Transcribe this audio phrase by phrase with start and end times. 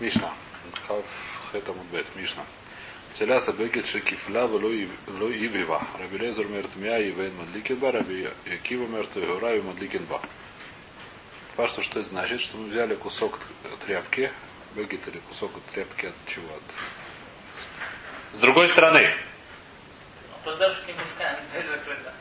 [0.00, 0.30] Мишна.
[0.86, 1.04] Хав
[1.52, 2.06] хетам бет.
[2.16, 2.42] Мишна.
[3.14, 5.86] Теляса бегет шекифла ло ивива.
[5.98, 7.92] Раби Лезер мертмя и вен мадликин ба.
[7.92, 8.30] Раби
[8.62, 10.20] Кива мертв гора и мадликин ба.
[11.56, 12.40] Пашту, что это значит?
[12.40, 13.40] Что мы взяли кусок
[13.86, 14.30] тряпки.
[14.74, 16.54] Бегет или кусок тряпки от чего?
[16.54, 18.36] От...
[18.36, 19.14] С другой стороны.
[20.44, 21.40] Поддержки мисками,
[21.70, 22.14] закрыто.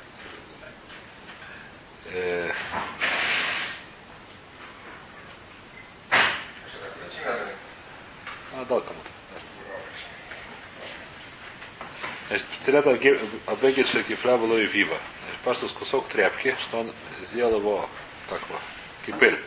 [2.05, 2.51] Э,
[8.57, 9.09] а, дал кому-то.
[12.27, 14.97] Значит, Цилят Абегет Шекифля было и Вива.
[15.23, 16.91] Значит, Паштус кусок тряпки, что он
[17.21, 17.89] сделал его,
[18.29, 18.59] как его,
[19.05, 19.39] кипель.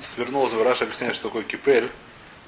[0.00, 1.90] Свернул, Раша объясняет, что такое кипель,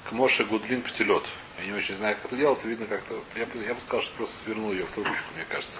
[0.07, 1.23] к Моше Гудлин Птелет.
[1.59, 3.23] Я не очень знаю, как это делается, видно как-то.
[3.35, 5.79] Я, я бы сказал, что просто свернул ее в трубочку, мне кажется.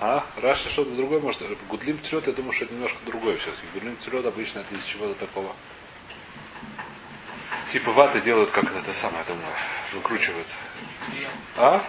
[0.00, 0.24] А?
[0.40, 1.42] Раша что-то другое может.
[1.68, 3.66] Гудлин Птелет, я думаю, что это немножко другое все-таки.
[3.74, 5.54] Гудлин Птелет обычно это из чего-то такого.
[7.70, 9.44] Типа ваты делают, как это самое, думаю,
[9.92, 10.46] выкручивают.
[11.56, 11.84] А?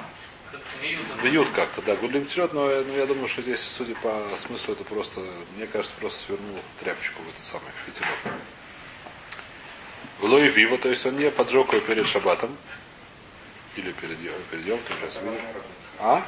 [1.23, 1.95] Бьют как-то, да.
[1.95, 5.19] Гудлим вперед, но, я- но я думаю, что здесь, судя по смыслу, это просто,
[5.55, 8.09] мне кажется, просто свернул тряпочку в этот самый фитилек.
[10.19, 12.55] В Лои Вива, то есть он не поджег его перед шабатом.
[13.75, 14.17] Или перед,
[14.49, 15.41] перед Йом, ты сейчас видишь.
[15.99, 16.23] А?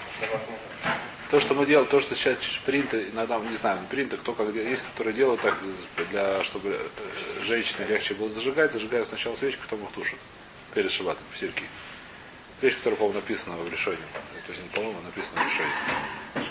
[1.30, 4.72] То, что мы делаем, то, что сейчас принты, иногда, не знаю, принты, кто как делает,
[4.72, 5.56] есть, которые делают так,
[6.10, 10.18] для, чтобы э, женщине легче было зажигать, зажигают сначала свечку, потом их тушат.
[10.74, 11.64] Перед шабатом, сельке.
[12.62, 14.00] Вещь, которая, по-моему, написана в решении.
[14.48, 16.50] То есть по-моему, написана в решении.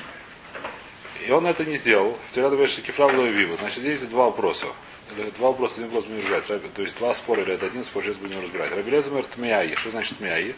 [1.26, 2.16] И он это не сделал.
[2.30, 3.56] Вчера говорит, что кефра вива.
[3.56, 4.66] Значит, здесь два вопроса.
[5.38, 6.74] Два вопроса, один вопрос будем разбирать.
[6.74, 8.70] То есть два спора или это один спор, сейчас будем разбирать.
[8.72, 9.74] Рабелеза говорит тмяи.
[9.74, 10.54] Что значит тмяи?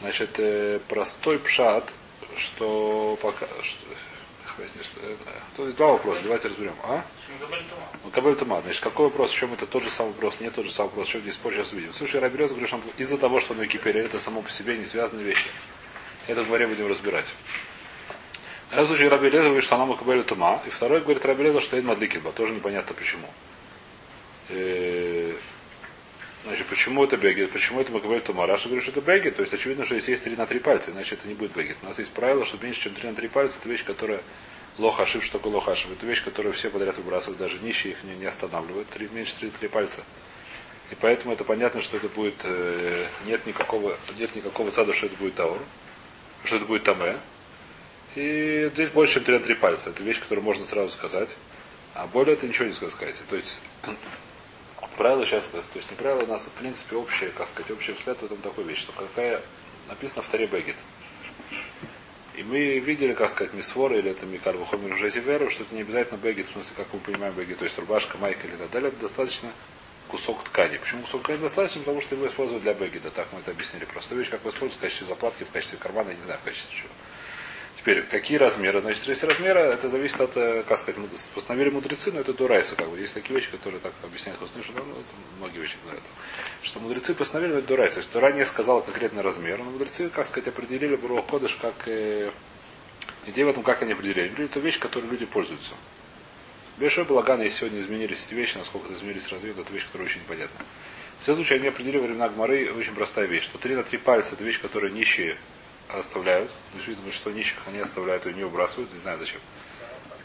[0.00, 1.92] Значит, э, простой пшат,
[2.36, 3.46] что пока...
[3.62, 3.84] Что,
[4.82, 5.16] что, э,
[5.56, 6.74] то есть два вопроса, давайте разберем.
[6.84, 7.04] А?
[8.04, 8.60] Ну, Кабель Тума.
[8.62, 9.30] Значит, какой вопрос?
[9.30, 10.36] В чем это тот же самый вопрос?
[10.40, 11.08] Нет тот же самый вопрос.
[11.08, 11.92] В чем здесь позже сейчас увидим.
[11.92, 14.84] Слушай, Рабелез говорит, что он из-за того, что он кипели, это само по себе не
[14.84, 15.48] связанные вещи.
[16.26, 17.34] Это в море будем разбирать.
[18.70, 20.62] Этом случае Раби Леза говорит, что она Макабеля Тума.
[20.66, 22.30] И второй говорит Раби Леза, что это Мадликинба.
[22.30, 23.26] Тоже непонятно почему.
[26.44, 27.50] Значит, почему это бегет?
[27.52, 28.46] Почему это Макабель Тума?
[28.46, 29.36] Раша говорит, что это бегет.
[29.36, 31.76] То есть очевидно, что если есть 3 на 3 пальца, иначе это не будет бегет.
[31.82, 34.22] У нас есть правило, что меньше, чем 3 на 3 пальца, это вещь, которая
[34.78, 35.92] лох ошиб, что такое лох ошиб.
[35.92, 38.88] Это вещь, которую все подряд выбрасывают, даже нищие их не, не останавливают.
[38.88, 40.02] Три, меньше 3 на 3 пальца.
[40.90, 45.16] И поэтому это понятно, что это будет, э, нет никакого, нет никакого цада, что это
[45.16, 45.60] будет таур,
[46.44, 47.16] что это будет таме.
[48.16, 49.90] И здесь больше, чем 3 на 3 пальца.
[49.90, 51.36] Это вещь, которую можно сразу сказать.
[51.94, 53.14] А более это ничего не сказать.
[53.28, 53.60] То есть,
[55.00, 58.18] правило сейчас, то есть не правило, у нас в принципе общее, как сказать, общий взгляд
[58.20, 59.40] в этом такой вещь, что какая
[59.88, 60.76] написано в Таре Бегет.
[62.34, 66.18] И мы видели, как сказать, мисфор или это Микар Вухомер Жазиверу, что это не обязательно
[66.18, 69.00] бегет, в смысле, как мы понимаем бегет, то есть рубашка, майка или так далее, это
[69.00, 69.48] достаточно
[70.08, 70.76] кусок ткани.
[70.76, 71.80] Почему кусок ткани достаточно?
[71.80, 73.86] Потому что его используют для бегета, так мы это объяснили.
[73.86, 76.76] Просто вещь, как его используют в качестве заплатки, в качестве кармана, не знаю, в качестве
[76.76, 76.90] чего.
[77.80, 78.82] Теперь, какие размеры?
[78.82, 81.00] Значит, если размера, это зависит от, э, как сказать,
[81.34, 83.00] постановили мудрецы, но это дурайса, как бы.
[83.00, 86.02] Есть такие вещи, которые так объясняют Хусны, что ну, это многие вещи знают.
[86.60, 87.94] Что мудрецы постановили, но это дурайса.
[87.94, 91.72] То есть Тура не сказала конкретный размер, но мудрецы, как сказать, определили Брух Кодыш как
[91.86, 92.30] э,
[93.24, 94.20] идея в этом, как они определили.
[94.20, 95.72] Они говорили, это вещь, которой люди пользуются.
[96.76, 100.66] Большой балаган, если сегодня изменились эти вещи, насколько изменились разве, это вещь, которая очень непонятна.
[101.18, 104.34] В всяком случае, они определили времена Гмары очень простая вещь, что 3 на 3 пальца
[104.34, 105.36] это вещь, которую нищие
[105.94, 106.50] оставляют.
[106.74, 109.40] Действительно, что нищих они оставляют и не выбрасывают, не знаю зачем.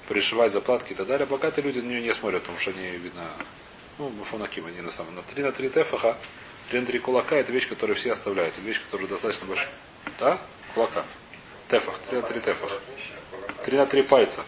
[0.08, 1.26] Пришивать заплатки и так далее.
[1.26, 3.28] Богатые люди на нее не смотрят, потому что они, видно,
[3.98, 5.24] ну, мафонаким они на самом деле.
[5.34, 6.18] 3 на 3 тефаха,
[6.70, 8.53] 3 на 3 кулака это вещь, которую все оставляют.
[8.56, 9.70] Это вещь, которая достаточно большая.
[10.20, 10.40] Да?
[10.74, 11.06] Кулака.
[11.70, 12.82] Тефах, 3 на 3 тефах.
[13.66, 14.44] 3 на 3 пальца.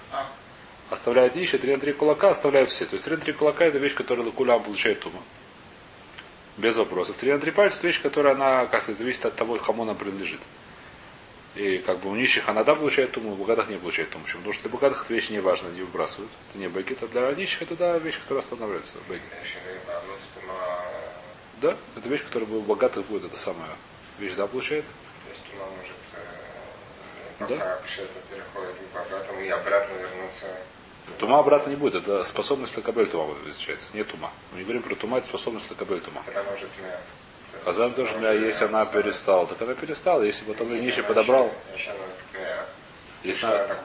[0.90, 2.86] Оставляют нищие, 3 на 3 кулака оставляют все.
[2.86, 5.22] То есть 3 на 3 кулака это вещь, которую кулям получает тума.
[6.58, 7.18] Без вопросов.
[7.18, 9.96] 3 на 3 пальца это вещь, которая она, как сказать, зависит от того, кому она
[9.96, 10.40] принадлежит.
[11.58, 14.24] И как бы у нищих она да получает туму, у богатых не получает туму.
[14.26, 14.42] Почему?
[14.42, 16.32] Потому что для богатых эта вещь не важна, не выбрасывают.
[16.50, 19.00] Это не бегет, а для нищих это да, вещь, которая останавливается.
[19.10, 19.24] Бегет.
[21.60, 23.72] Да, это вещь, которая у богатых будет, это самая
[24.20, 24.86] вещь, да, получает.
[27.40, 27.48] Да.
[27.48, 30.46] Пока это переходит к богатому и обратно вернуться.
[31.18, 34.32] Тума обратно не будет, это способность лакабель тума изучается, не тума.
[34.52, 36.22] Мы не говорим про тума, это способность лакабель тума.
[36.26, 36.70] Когда может.
[37.64, 40.22] Казан тоже у меня, если она перестала, так она перестала.
[40.22, 41.52] Если бы он нищий подобрал,
[43.24, 43.76] если Она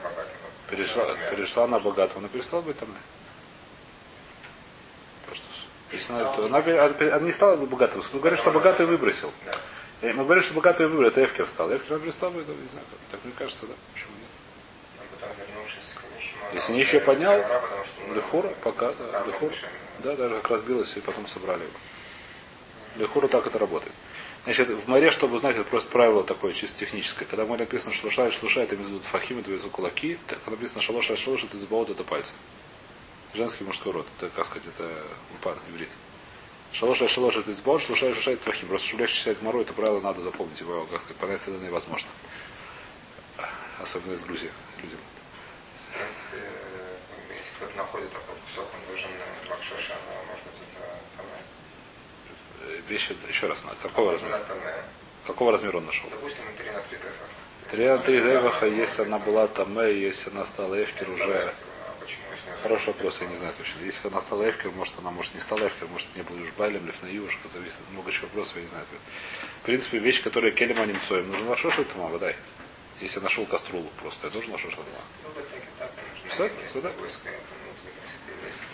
[0.69, 2.89] перешла, перешла на богатого, она перестала быть там.
[5.91, 8.01] Если она, то она, она не стала богатым.
[8.13, 9.31] Мы говорим, что богатый выбросил.
[10.01, 11.71] Мы говорим, что богатый выбросил, это Эвкер стал.
[11.73, 13.73] Эвкер перестал быть, не знаю, так мне кажется, да.
[13.93, 14.29] Почему нет?
[16.53, 17.37] Если нищий поднял,
[18.13, 19.53] Лехура, пока, да, Лехура.
[19.99, 21.73] Да, даже как разбилось, и потом собрали его.
[22.95, 23.93] Лехуру так это работает.
[24.43, 27.25] Значит, в море, чтобы знать, это просто правило такое чисто техническое.
[27.25, 30.17] Когда в море написано шлуша, шлуша, это имеют в виду фахим, это виду кулаки.
[30.27, 32.33] Так, когда написано шалоша, шалош, это избаот, это пальцы.
[33.33, 34.07] Женский мужской род.
[34.17, 34.91] Это, как сказать, это
[35.33, 35.89] упад, иврит.
[36.73, 38.67] Шалоша, шалош, это избаот, шлуша, шлуша, это фахим.
[38.67, 40.59] Просто, чтобы легче читать моро, это правило надо запомнить.
[40.59, 42.09] Его, как сказать, понять это невозможно.
[43.79, 44.51] Особенно из Грузии
[44.81, 44.99] людям.
[45.93, 46.97] Принципе, э,
[47.29, 51.37] если кто-то находит такой кусок, он должен на бакшоша, но может быть это таме.
[51.37, 52.52] Э,
[52.87, 54.39] Вещи, еще раз, какого размера?
[54.47, 54.73] Таме.
[55.25, 56.09] Какого размера он нашел?
[56.09, 57.09] Допустим, на 3 на 3 дефа.
[57.71, 61.23] Три на три деваха, если она была таме, если она стала эфкер уже.
[61.23, 61.53] А
[62.61, 63.83] Хороший вопрос, я не знаю точно.
[63.83, 66.85] Если она стала эфкер, может она может не стала эфкер, может не было уж байлем,
[66.85, 68.85] лиф на юж, зависит от много чего вопросов, я не знаю.
[69.61, 72.35] В принципе, вещь, которая келема немцоем, нужно на шошу это мама, дай.
[73.01, 74.85] Если я нашел каструлу просто, я нужно на шошу вот
[75.33, 75.91] так и так,
[76.29, 76.67] Всё, конечно.
[76.69, 76.89] всё, да?
[76.99, 78.65] Войско, это внутренний еврейский.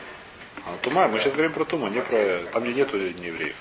[0.66, 2.44] А тума, мы сейчас говорим про тума, не про.
[2.52, 3.56] Там где нету неевреев.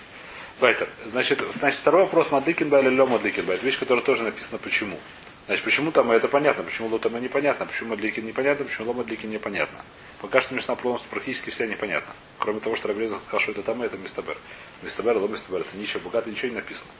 [0.60, 0.88] Вайтер.
[1.04, 3.54] Значит, значит, второй вопрос Мадыкинба или Лё Мадыкинба.
[3.54, 4.98] Это вещь, которая тоже написана почему.
[5.46, 9.82] Значит, почему там это понятно, почему Лотама непонятно, почему Мадликин непонятно, почему Ло Мадликин непонятно.
[10.20, 12.12] Пока что Мишна полностью практически вся непонятна.
[12.38, 14.36] Кроме того, что Рабреза сказал, что это там, это Мистабер.
[14.82, 16.90] Мистабер, Ло Мистабер, это ничего, богато ничего не написано.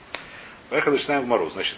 [0.69, 1.49] Поехали, начинаем в Мару.
[1.49, 1.77] Значит,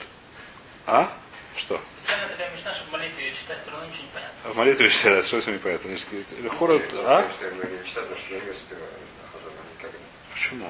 [0.85, 1.11] а?
[1.57, 1.81] Что?
[2.03, 4.51] Специально такая мечта, чтобы молитву ее читать, все равно ничего не понятно.
[4.51, 5.89] В молитве читают, что это непонятно.
[5.89, 6.07] Значит,
[6.41, 7.29] Лехура, Я- а?
[10.33, 10.67] Почему?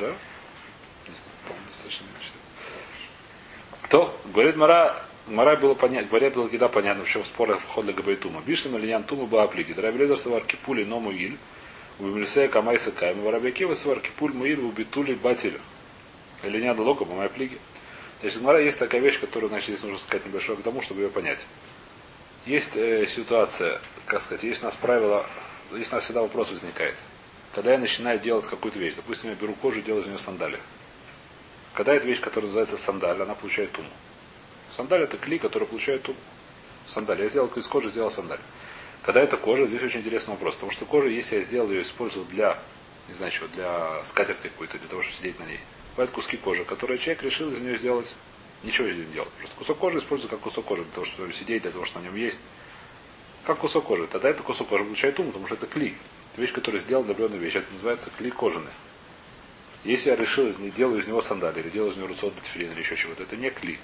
[0.00, 0.06] Да?
[0.06, 3.88] Не знаю, по-моему, достаточно не.
[3.90, 8.40] То, говорит Мара, Мара было понятно, говорят, было когда понятно, в чем вход для Габайтума.
[8.40, 9.72] Бишна Малинян Тума Бааплиги.
[9.72, 11.36] Драбелезер Савар Кипули Ному Иль.
[11.98, 13.20] У Бимлисея Камайса Кайм.
[13.20, 15.60] Воробьякива Савар Кипуль Муиль у Битули Батиль.
[16.42, 17.58] Линян Лока по моей плиге.
[18.20, 21.08] Значит, Мара есть такая вещь, которую, значит, здесь нужно сказать небольшое к тому, чтобы ее
[21.08, 21.46] понять.
[22.46, 25.26] Есть э, ситуация, как сказать, есть у нас правило,
[25.72, 26.96] здесь у нас всегда вопрос возникает.
[27.54, 30.58] Когда я начинаю делать какую-то вещь, допустим, я беру кожу и делаю из нее сандали.
[31.74, 33.88] Когда эта вещь, которая называется сандаль, она получает туму.
[34.76, 36.18] Сандаль это клей, который получает туму.
[36.86, 37.20] Сандаль.
[37.20, 38.40] Я сделал из кожи, сделал сандаль.
[39.02, 40.54] Когда это кожа, здесь очень интересный вопрос.
[40.54, 42.58] Потому что кожа, если я сделал ее, использую для,
[43.08, 45.60] не знаю чего, для скатерти какой-то, для того, чтобы сидеть на ней.
[45.96, 48.14] Бывают куски кожи, которые человек решил из нее сделать,
[48.62, 49.30] ничего из нее не делать.
[49.38, 52.10] Просто кусок кожи использую как кусок кожи, для того, чтобы сидеть, для того, чтобы на
[52.10, 52.38] нем есть.
[53.44, 54.06] Как кусок кожи.
[54.06, 55.96] Тогда это кусок кожи получает туму, потому что это клей.
[56.32, 57.58] Это вещь, которая сделана для определенной вещи.
[57.58, 58.70] Это называется клей кожаный.
[59.84, 62.80] Если я решил, не делаю из него сандали, или делаю из него руцот бетфилин, или
[62.80, 63.78] еще чего-то, это не кли.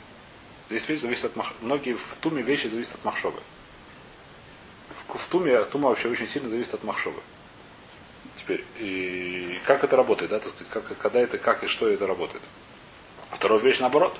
[0.68, 1.52] Здесь вещь зависит от мах...
[1.60, 3.40] Многие в туме вещи зависят от махшобы.
[5.08, 7.20] В, в туме тума вообще очень сильно зависит от махшобы.
[8.36, 12.06] Теперь, и как это работает, да, так сказать, как, когда это, как и что это
[12.06, 12.42] работает.
[13.30, 14.18] Вторая вещь наоборот.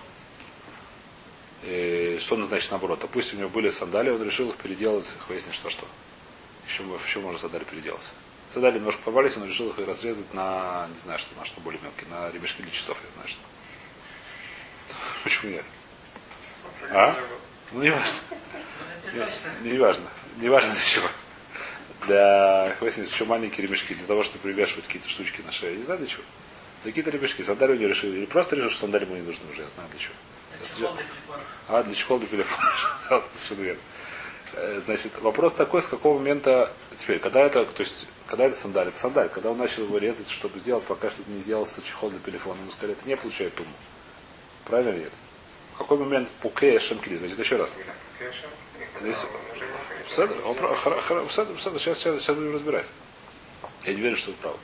[1.62, 3.00] И что значит наоборот?
[3.00, 5.86] Допустим, у него были сандали, он решил их переделать, выяснить, что что.
[6.76, 8.10] Еще, еще можно сандали переделать.
[8.52, 12.06] Сандали немножко порвались, он решил их разрезать на, не знаю, что, на что более мелкие,
[12.10, 13.40] на ремешки для часов, я знаю, что.
[15.24, 15.64] Почему нет?
[16.90, 17.18] А?
[17.72, 18.18] Ну, не важно.
[19.62, 20.04] Не, не важно.
[20.36, 21.08] Не важно для чего.
[22.06, 25.78] Для, выяснить, еще маленькие ремешки, для того, чтобы привешивать какие-то штучки на шею.
[25.78, 26.24] Не знаю для чего.
[26.82, 27.40] Для какие-то ремешки.
[27.40, 28.18] Сандали у него решили.
[28.18, 30.14] Или просто решил, что сандали ему не нужны уже, я знаю для чего.
[30.60, 31.42] Это чехол для телефона.
[31.68, 32.72] А, для чехол для телефона.
[33.08, 33.80] Совершенно верно.
[34.56, 38.88] Э, Значит, вопрос такой, с какого момента, теперь, когда это, то есть, когда это сандаль,
[38.88, 42.18] это сандаль, когда он начал его резать, чтобы сделать, пока что не сделался чехол для
[42.20, 43.70] телефона, ему сказали, это не получает туму.
[44.64, 45.12] Правильно или нет?
[45.74, 47.16] В какой момент пуке шамкили?
[47.16, 47.74] Значит, еще раз.
[49.00, 49.24] Здесь-
[50.06, 50.26] Все,
[51.78, 52.86] сейчас, сейчас, сейчас будем разбирать.
[53.84, 54.60] Я не верю, что это правда.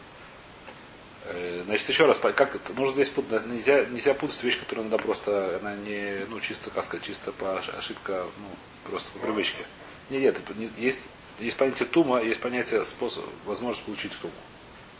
[1.26, 2.72] Э, Значит, еще раз, как это?
[2.72, 6.84] Нужно здесь путать, нельзя, нельзя путать вещь, которая надо просто, она не, ну, чисто, как
[6.84, 9.64] сказать, чисто по ош- ошибка, ну, просто по привычке.
[10.12, 10.38] Нет,
[10.76, 14.34] есть, есть понятие тума, есть понятие способ, возможность получить туму.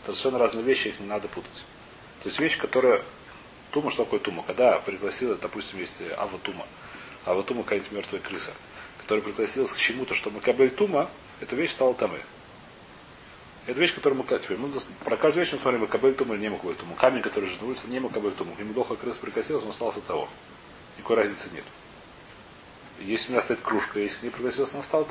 [0.03, 1.65] Это совершенно разные вещи, их не надо путать.
[2.23, 3.03] То есть вещь, которая,
[3.71, 4.43] тума, что такое тума?
[4.43, 6.65] Когда пригласила, допустим, есть ава тума,
[7.25, 8.53] ава тума какая-нибудь мертвая крыса,
[8.97, 11.09] которая пригласилась к чему-то, что макабель тума,
[11.41, 12.19] эта вещь стала тамы.
[13.67, 14.69] Это вещь, которую мы теперь мы
[15.05, 16.95] про каждую вещь мы смотрим макабель тума или не макабель тума.
[16.95, 18.55] Камень, который же на улице, не макабель тума.
[18.55, 20.27] К нему дохла крыса прикосилась, он остался того.
[20.97, 21.63] Никакой разницы нет.
[22.99, 25.03] Если у меня стоит кружка, если к ней прикосился, она стала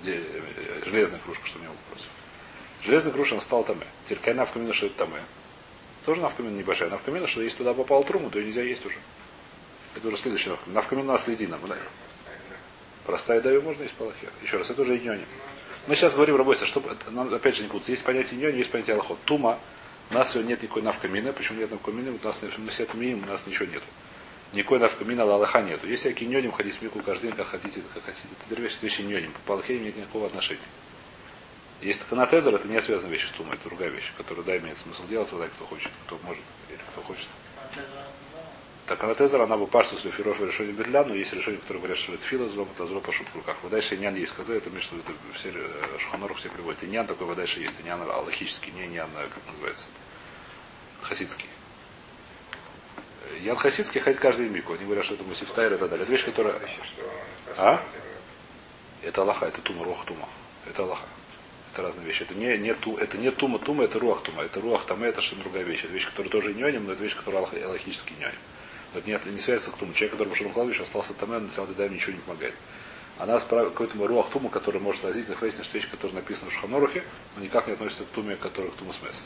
[0.00, 2.08] где, э, железная кружка, что мне против.
[2.82, 3.84] Железная кружка, она стала тамы.
[4.04, 5.18] Теперь какая навкамина, что это тамы?
[6.06, 6.90] Тоже навкамина небольшая.
[6.90, 8.98] Навкамина, что если туда попал труму, то ее нельзя есть уже.
[9.96, 10.74] Это уже следующая навкамина.
[10.74, 11.58] Навкамина нас следина.
[13.04, 14.28] Простая даю можно есть палахе.
[14.42, 15.24] Еще раз, это уже иньони.
[15.86, 17.90] Мы сейчас говорим, Рабойса, чтобы нам опять же не путаться.
[17.90, 19.18] Есть понятие иньони, есть понятие аллахот.
[19.24, 19.58] Тума,
[20.10, 21.32] у нас сегодня нет никакой навкамины.
[21.32, 22.18] Почему нет навкамины?
[22.22, 23.84] У нас мы с этим у нас ничего нету.
[24.52, 25.86] Никакой навкамина Аллаха нету.
[25.86, 29.02] Если я киньоним ходить в мику каждый день, как хотите, как хотите, это вещь, вещи
[29.02, 29.32] иньоним.
[29.46, 30.60] По Аллахе нет никакого отношения.
[31.80, 35.06] Есть канатезер, это не связанная вещь с тумой, это другая вещь, которую, да, имеет смысл
[35.06, 37.28] делать, вот так, кто хочет, кто может, или кто хочет.
[38.86, 42.14] Так канатезер, она бы пашту с лефиров решение бетля, но есть решение, которое говорят, что
[42.14, 43.56] это фила злом, это зло по шутку руках.
[43.70, 46.82] Дальше нян есть сказать, это между это все э, шуханорах все приводят.
[46.82, 49.86] И нян такой, вот дальше есть, и нян аллахический, не нян, а как называется,
[51.02, 51.48] хасидский.
[53.40, 54.72] Ян хасидский ходит каждый мику.
[54.72, 56.04] Они говорят, что это мусифтайр и так далее.
[56.04, 56.56] Это вещь, которая...
[57.56, 57.82] А?
[59.02, 60.28] Это Аллаха, это тума, руах тума.
[60.66, 61.06] Это Аллаха.
[61.72, 62.22] Это разные вещи.
[62.22, 64.42] Это не, не, ту, это не тума, тума, это руах тума.
[64.42, 65.84] Это руах тама, это что другая вещь.
[65.84, 68.38] Это вещь, которая тоже ньоним, но это вещь, которая аллах, аллахический ньоним.
[68.94, 69.92] Это не, не связывается к туму.
[69.92, 72.54] Человек, который пошел кладбище, остался там, он начал даем ничего не помогает.
[73.18, 76.54] Она справила какой-то руах тума, который может возникнуть, как выяснилось, что вещь, которая написана в
[76.54, 77.02] Шханорухе,
[77.36, 79.24] но никак не относится к туме, которая к туму смес.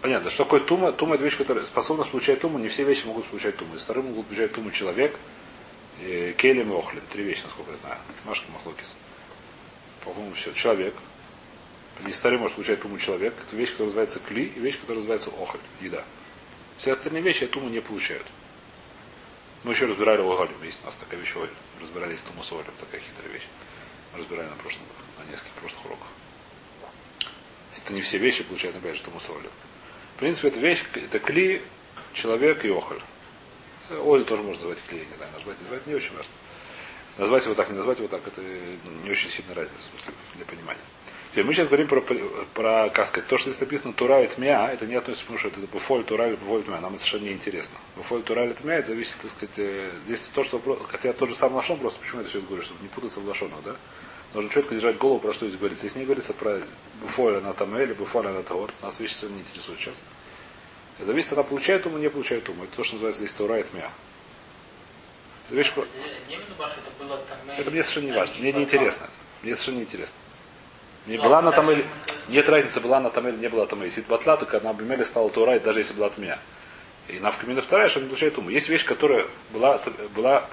[0.00, 0.92] Понятно, что такое тума?
[0.92, 2.58] Тума это вещь, которая способна получать туму.
[2.58, 3.74] Не все вещи могут получать туму.
[3.74, 5.16] Из вторым могут получать туму человек,
[6.00, 7.02] э, келем и охлин.
[7.10, 7.98] Три вещи, насколько я знаю.
[8.24, 8.94] Машка Махлокис.
[10.04, 10.52] По-моему, все.
[10.52, 10.94] Человек.
[12.06, 13.34] Из вторым может получать туму человек.
[13.44, 16.04] Это вещь, которая называется кли, и вещь, которая называется охоль, еда.
[16.76, 18.26] Все остальные вещи туму не получают.
[19.64, 20.54] Мы еще разбирали оголем.
[20.62, 21.54] Есть у нас такая вещь оголем.
[21.80, 22.72] Разбирались туму с оголем.
[22.78, 23.48] Такая хитрая вещь.
[24.12, 24.82] Мы разбирали на прошлом,
[25.18, 26.06] на нескольких прошлых уроках.
[27.76, 29.50] Это не все вещи получают, опять же, туму с оголем.
[30.18, 31.62] В принципе, это вещь, это кли,
[32.12, 33.00] человек и охоль.
[34.02, 36.32] Оль тоже можно назвать кли, я не знаю, назвать, назвать не очень важно.
[37.18, 40.44] Назвать его так, не назвать его так, это не очень сильная разница, в смысле, для
[40.44, 40.80] понимания.
[41.30, 44.72] Теперь мы сейчас говорим про, про, как сказать, то, что здесь написано Тура и Тмя,
[44.72, 47.34] это не относится, потому что это Буфоль, Тура или Буфоль Тмя, нам это совершенно не
[47.34, 47.78] интересно.
[47.94, 51.28] Буфоль, Тура или Тмя, это зависит, так сказать, э, здесь то, что вопрос, хотя тот
[51.28, 53.76] же самый лошон просто, почему я это все говорю, чтобы не путаться в лошонах, да?
[54.34, 55.86] Нужно четко держать голову, про что здесь говорится.
[55.86, 56.60] Здесь не говорится про
[57.00, 59.94] Буфоль на Таме или Буфоль на Таор, нас вещи не интересуют сейчас.
[61.00, 62.64] Зависит, она получает уму, не получает уму.
[62.64, 63.90] Это то, что называется здесь Тура и Тмя.
[65.46, 65.86] Это вещь, что
[67.56, 68.36] это мне совершенно не важно.
[68.38, 69.08] Мне не интересно.
[69.42, 70.16] Мне совершенно не интересно.
[71.06, 71.88] Не Ну, была а она там дальше или...
[71.88, 72.22] мы скажем.
[72.28, 73.82] Нет разницы, была она там или не была там.
[73.82, 76.38] Если это батла, то она бы стала Турай, даже если была тмя.
[77.08, 78.50] И навка мина вторая, что не получает туму.
[78.50, 79.80] Есть вещь, которая была,
[80.14, 80.46] была,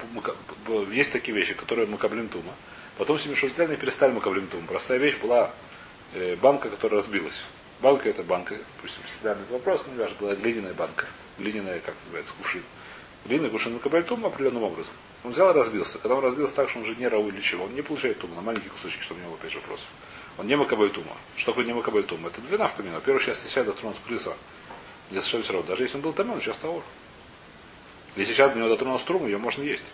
[0.90, 2.54] есть такие вещи, которые макаблим тума.
[2.98, 4.66] Потом семишутельные перестали макаблим тума.
[4.66, 5.50] Простая вещь была
[6.14, 7.44] э, банка, которая разбилась.
[7.82, 11.06] Банка это банка, допустим, всегда этот вопрос, но не важно, была глиняная банка.
[11.38, 12.62] Глиняная, как называется, кувшин.
[13.26, 14.92] Глиняный кувшин макаблим тума определенным образом.
[15.24, 15.98] Он взял и разбился.
[15.98, 18.34] Когда он разбился так, что он же не рау или чего, он не получает туму
[18.34, 19.88] на маленькие кусочки, чтобы у него опять же вопросов.
[20.38, 21.12] Он не макабель тума.
[21.36, 22.28] Что такое не макабель тума?
[22.28, 22.96] Это две навка мина.
[22.96, 24.34] Во-первых, сейчас сейчас дотронулся крыса.
[25.10, 25.68] Для совершенно все равно.
[25.68, 26.82] Даже если он был там, он сейчас того.
[28.16, 29.84] Если сейчас до него дотронулся труму, ее можно есть.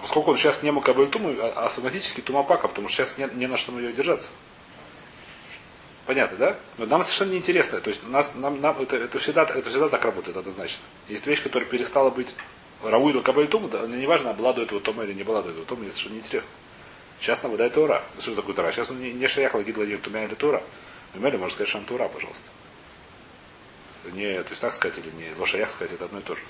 [0.00, 3.56] Поскольку он сейчас не макабель тума, а- автоматически тумапака, потому что сейчас не, не на
[3.56, 4.30] что ее держаться.
[6.06, 6.58] Понятно, да?
[6.78, 7.80] Но нам совершенно не интересно.
[7.80, 10.82] То есть у нас, нам, нам, это, это, всегда, это всегда так работает однозначно.
[11.08, 12.34] Есть вещь, которая перестала быть
[12.82, 15.50] Рау или Кабель Туму, да, не важно, была до этого Тома или не была до
[15.50, 16.50] этого Тома, мне совершенно не интересно.
[17.20, 18.02] Сейчас нам выдает Тура.
[18.20, 18.70] Что такое Тура?
[18.70, 20.62] Сейчас он не, не шаях лагид ладим Тумя или Тура.
[21.14, 22.44] Мемели можно сказать, что он Тура, пожалуйста.
[24.12, 26.40] Не, то есть так сказать, или не лошаях сказать, это одно и то же.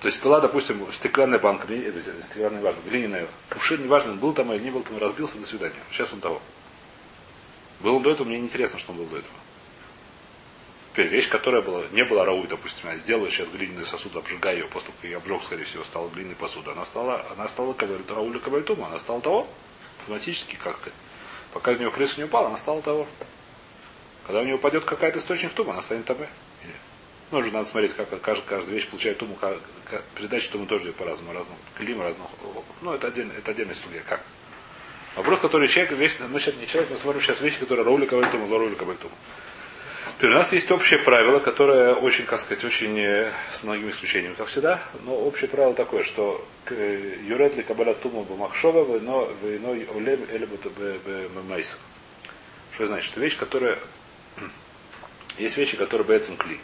[0.00, 4.52] То есть была, допустим, стеклянная банка, гли- э, стеклянная, важно, глиняная, кувшин, неважно, был там
[4.52, 5.74] или не был там, разбился, до свидания.
[5.90, 6.40] Сейчас он того.
[7.80, 9.34] Был он до этого, мне не интересно, что он был до этого.
[10.92, 14.64] Теперь вещь, которая была, не была рауй, допустим, я сделаю сейчас глиняный сосуд, обжигаю ее,
[14.66, 16.74] после того, как я обжег, скорее всего, стала глиняной посудой.
[16.74, 19.48] Она стала, она стала кабель, рау или кабельтума, она стала того,
[20.00, 20.98] автоматически, как сказать.
[21.52, 23.06] Пока из нее крыша не упала, она стала того.
[24.26, 26.18] Когда у нее упадет какая-то источник тума, она станет там.
[27.30, 29.36] Ну, уже надо смотреть, как каждая, каждая вещь получает туму,
[30.14, 32.30] передача туму тоже по-разному, разному климу, разному.
[32.80, 34.20] Ну, это, отдельно, это отдельная история, как.
[35.14, 38.46] Вопрос, который человек, вещь, мы сейчас не человек, мы смотрим сейчас вещи, которые роули кабальтума,
[38.46, 39.12] лорули кабальтума.
[40.16, 44.34] Теперь у нас есть общее правило, которое очень, как сказать, очень э, с многими исключениями,
[44.34, 49.30] как всегда, но общее правило такое, что э, юред ли кабаля тума бумахшова, но
[49.94, 50.48] улем или
[51.48, 51.78] мейса.
[52.74, 53.12] Что значит?
[53.12, 53.78] Это вещь, которая...
[55.38, 56.58] Есть вещи, которые боятся кли.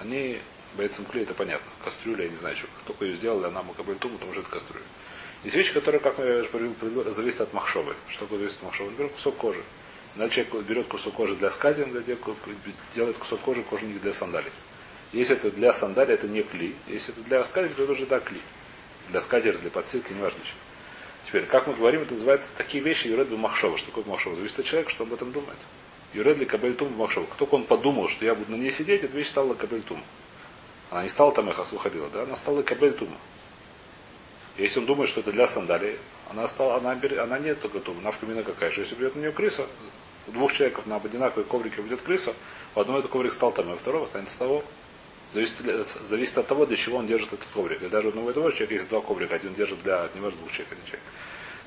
[0.00, 0.40] Они
[0.76, 1.70] боятся кли, это понятно.
[1.84, 2.66] Кастрюля, я не знаю, что.
[2.86, 4.84] Только ее сделали, она макабель туму, потому что это кастрюля.
[5.44, 7.94] Есть вещи, которые, как я уже говорил, зависят от махшовы.
[8.08, 8.90] Что такое зависит от махшовы?
[8.90, 9.62] Например, кусок кожи.
[10.16, 12.02] Иногда человек берет кусок кожи для скатинга,
[12.94, 14.50] делает кусок кожи кожаник для сандалий.
[15.12, 16.74] Если это для сандалий, это не кли.
[16.86, 18.40] Если это для скатинга, то это уже да кли.
[19.10, 20.54] Для скатера, для подстилки, неважно что.
[21.26, 23.76] Теперь, как мы говорим, это называется такие вещи юред махшова.
[23.76, 24.36] Что такое махшова?
[24.36, 25.58] Зависит от человека, что об этом думает.
[26.12, 27.26] Юред ли кабель тум махшова.
[27.26, 30.02] Как только он подумал, что я буду на ней сидеть, эта вещь стала кабель тум.
[30.90, 32.22] Она не стала там эхас выходила, да?
[32.22, 33.16] Она стала кабель тума.
[34.58, 35.96] Если он думает, что это для сандалий,
[36.28, 38.82] она стала, она, берет, она нет только тума, она в камина какая же.
[38.82, 39.66] Если берет на нее крыса,
[40.26, 42.34] у двух человеков на одинаковые коврики будет крыса,
[42.74, 44.64] у одного этот коврик стал там, а у второго станет с того.
[45.32, 45.56] Зависит,
[46.02, 47.82] зависит от того, для чего он держит этот коврик.
[47.82, 49.36] И даже у одного и того же человека есть два коврика.
[49.36, 51.04] Один держит для, не может двух человек, один человек.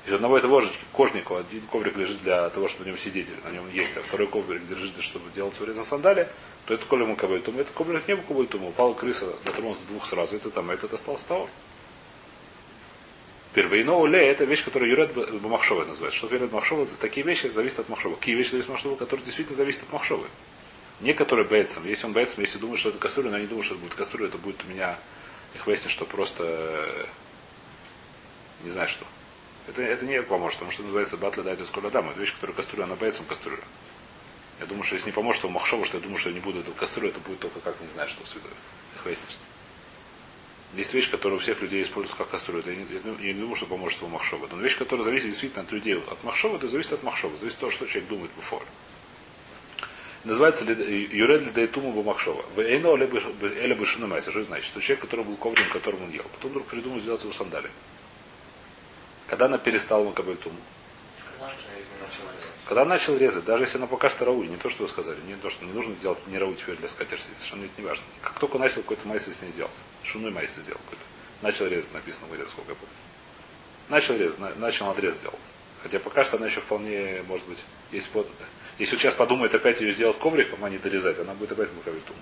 [0.06, 3.28] У одного и того же кожнику один коврик лежит для того, чтобы на нем сидеть,
[3.44, 6.28] на нем есть, а второй коврик лежит, чтобы делать вред на сандале,
[6.66, 7.60] то это коли ему кабельтуму.
[7.60, 8.68] Этот коврик не был кабельтуму.
[8.68, 10.36] Упала крыса, дотронулся до двух сразу.
[10.36, 11.48] Это там, этот остался того.
[13.54, 16.18] Первейно уле это вещь, которая юрет махшова называется.
[16.18, 16.86] Что юрет махшова?
[17.00, 18.16] Такие вещи зависят от махшова.
[18.16, 20.26] Какие вещи зависят от махшова, которые действительно зависят от махшовы.
[21.00, 21.80] Не которые боятся.
[21.84, 23.94] Если он боится, если думает, что это кастрюля, но я не думаю, что это будет
[23.94, 24.98] кастрюля, это будет у меня
[25.54, 27.06] их выяснить, что просто э,
[28.64, 29.04] не знаю что.
[29.68, 32.10] Это, это не поможет, потому что называется батля дает из дама.
[32.12, 33.62] Это вещь, которая кастрюля, она боится кастрюля.
[34.60, 36.60] Я думаю, что если не поможет ему махшова, что я думаю, что я не буду
[36.60, 38.52] этого кастрюля, это будет только как не знаю, что святое.
[39.04, 39.38] Выяснить.
[40.76, 42.62] Есть вещь, которая у всех людей используется как кастрюля.
[42.66, 42.86] Я не,
[43.26, 44.48] я не- думаю, что поможет ему махшова.
[44.50, 47.36] Но вещь, которая зависит действительно от людей, от махшова, это зависит от махшова.
[47.36, 48.62] Зависит от того, что человек думает буфор.
[50.24, 52.44] Называется юред ли дейтуму бумахшова.
[52.56, 54.30] Эйно эля бешуна майса.
[54.30, 54.66] Что значит?
[54.66, 56.24] Что человек, который был коврем, которым он ел.
[56.32, 57.70] Потом вдруг придумал сделать его сандали.
[59.34, 60.54] Когда она перестала ему кабельтуму.
[62.66, 63.44] Когда начал резать.
[63.44, 65.72] Даже если она пока что рауи, не то, что вы сказали, не то, что не
[65.72, 68.04] нужно делать не рауи теперь для скатерти, совершенно это не важно.
[68.22, 69.74] Как только начал какой-то майс с ней сделать,
[70.04, 71.02] шуной майс сделал какой-то,
[71.42, 72.94] начал резать, написано в сколько я помню.
[73.88, 75.38] Начал резать, на- начал надрез сделал.
[75.82, 77.58] Хотя пока что она еще вполне, может быть,
[77.90, 78.28] если, под-
[78.78, 82.14] если сейчас подумает опять ее сделать ковриком, а не дорезать, она будет опять мукавитум.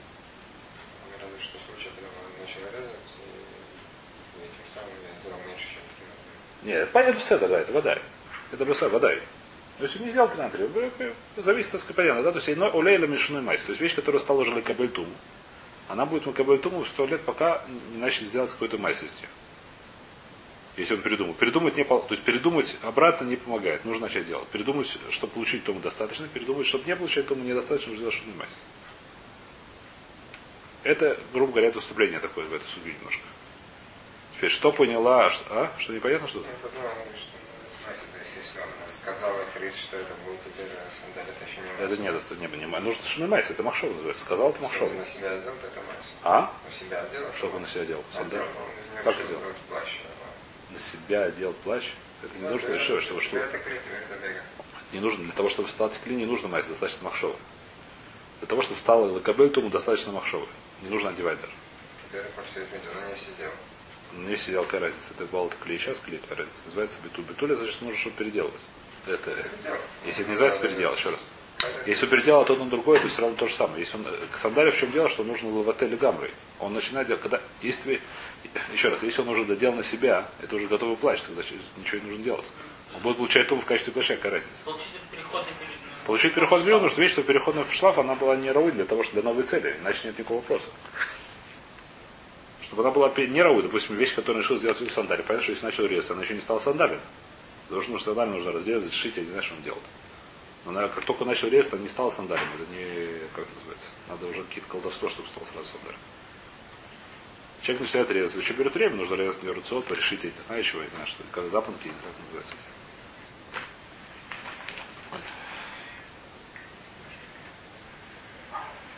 [1.08, 5.66] Мне радует, что в случае, когда он начал резать, и этим самым я сделал меньше,
[5.68, 6.06] чем три
[6.64, 7.98] Нет, понятно, все, да, это вода.
[8.52, 9.08] Это просто вода.
[9.78, 10.60] То есть он не сделал 13
[11.38, 12.30] зависит от понятно, да?
[12.30, 13.64] То есть иной олейла мишуной майс.
[13.64, 15.12] То есть вещь, которая стала уже кабельтуму.
[15.88, 19.28] Она будет макабельтуму в сто лет, пока не начали сделать какой-то майс из нее.
[20.76, 21.34] Если он передумал.
[21.34, 23.84] Передумать не То есть передумать обратно не помогает.
[23.84, 24.46] Нужно начать делать.
[24.48, 26.28] Передумать, чтобы получить тому достаточно.
[26.28, 28.64] Передумать, чтобы не получать тому недостаточно, нужно сделать шуной майс.
[30.84, 33.22] Это, грубо говоря, это вступление такое в эту судью немножко.
[34.42, 35.70] Теперь, что поняла, что, а?
[35.78, 36.48] Что непонятно что-то?
[36.48, 37.30] Я подумал, что
[37.86, 40.66] ну, если он сказал Фрис, что это будет теперь
[40.98, 42.82] сандаль, это еще не Это нет, это не понимаю.
[42.82, 44.22] Нужно шиномайс, это махшова называется.
[44.24, 44.90] Сказал, это махшова.
[44.90, 46.06] Чтобы на себя одел, то это майс.
[46.24, 46.52] А?
[46.66, 48.04] На себя одел, Что бы на себя делал?
[48.12, 48.40] Сандаль?
[48.40, 49.90] Одел, ну, него Как будет плащ.
[50.70, 51.92] На себя одел плащ.
[52.24, 53.36] Это не нужно решить, чтобы что.
[53.36, 53.60] Это.
[54.92, 57.36] Не нужно, для того, чтобы встал текли, не нужно майс, достаточно махшова.
[58.40, 60.48] Для того, чтобы встал лакабель, тому достаточно махшова.
[60.82, 61.52] Не нужно одевать даже.
[62.08, 63.52] Теперь просто изменил, но не сидел.
[64.16, 65.10] Не сидел какая разница.
[65.14, 66.60] Это бал клей, сейчас клей, разница.
[66.66, 67.24] Называется битуль.
[67.24, 68.60] Битуль, значит, нужно что переделывать.
[69.06, 69.30] Это,
[70.06, 71.20] если это не называется переделал, еще раз.
[71.86, 73.80] Если переделал то одно другое, то все равно то же самое.
[73.80, 76.30] Если он, к сандале в чем дело, что нужно было в отеле гамрой.
[76.58, 78.00] Он начинает делать, когда, если,
[78.72, 82.00] еще раз, если он уже доделал на себя, это уже готовый плащ, тогда зачем- ничего
[82.02, 82.46] не нужно делать.
[82.94, 84.64] Он будет получать ту в качестве плаща, какая разница.
[84.64, 85.78] Получить переходный период.
[86.06, 88.84] Получить переход в период, потому что видишь, что переходный шлаф, она была не рауи для
[88.84, 90.66] того, что для новой цели, иначе нет никакого вопроса.
[92.72, 95.22] Чтобы она была не рауи, допустим, вещь, которую решил сделать в сандале.
[95.22, 97.00] Понятно, что если начал резать, она еще не стала сандалем.
[97.68, 99.82] Потому что сандаль нужно разрезать, сшить, я не знаю, что он делает.
[100.64, 102.48] Но она, как только начал резать, она не стала сандалем.
[102.54, 105.98] Это не, как это называется, надо уже какие-то колдовство, чтобы стал сразу сандалем.
[107.60, 108.42] Человек начинает резать.
[108.42, 111.06] Еще берет время, нужно резать мне руцот, порешить, я не знаю чего, я не знаю,
[111.08, 112.54] что как запонки, как это называется.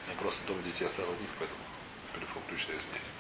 [0.07, 1.59] Я просто дома детей оставил одних, поэтому
[2.15, 3.15] телефон включил, извиняюсь.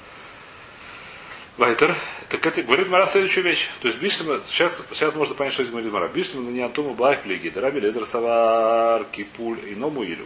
[1.56, 1.94] Вайтер.
[2.30, 3.68] Так это говорит Мара следующую вещь.
[3.80, 6.08] То есть Биштима, сейчас, сейчас можно понять, что здесь говорит Мара.
[6.08, 7.52] Биштима на неантуму баах плеги.
[7.54, 10.20] Раби Лезер Савар Кипуль и Номуиль.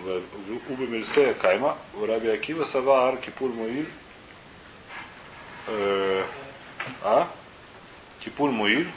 [0.68, 1.76] Уба Мельсе Кайма.
[2.00, 3.88] Раби Акива Савар Кипуль Муиль.
[5.66, 6.22] Э,
[7.02, 7.28] А?
[8.20, 8.88] Кипуль Муиль.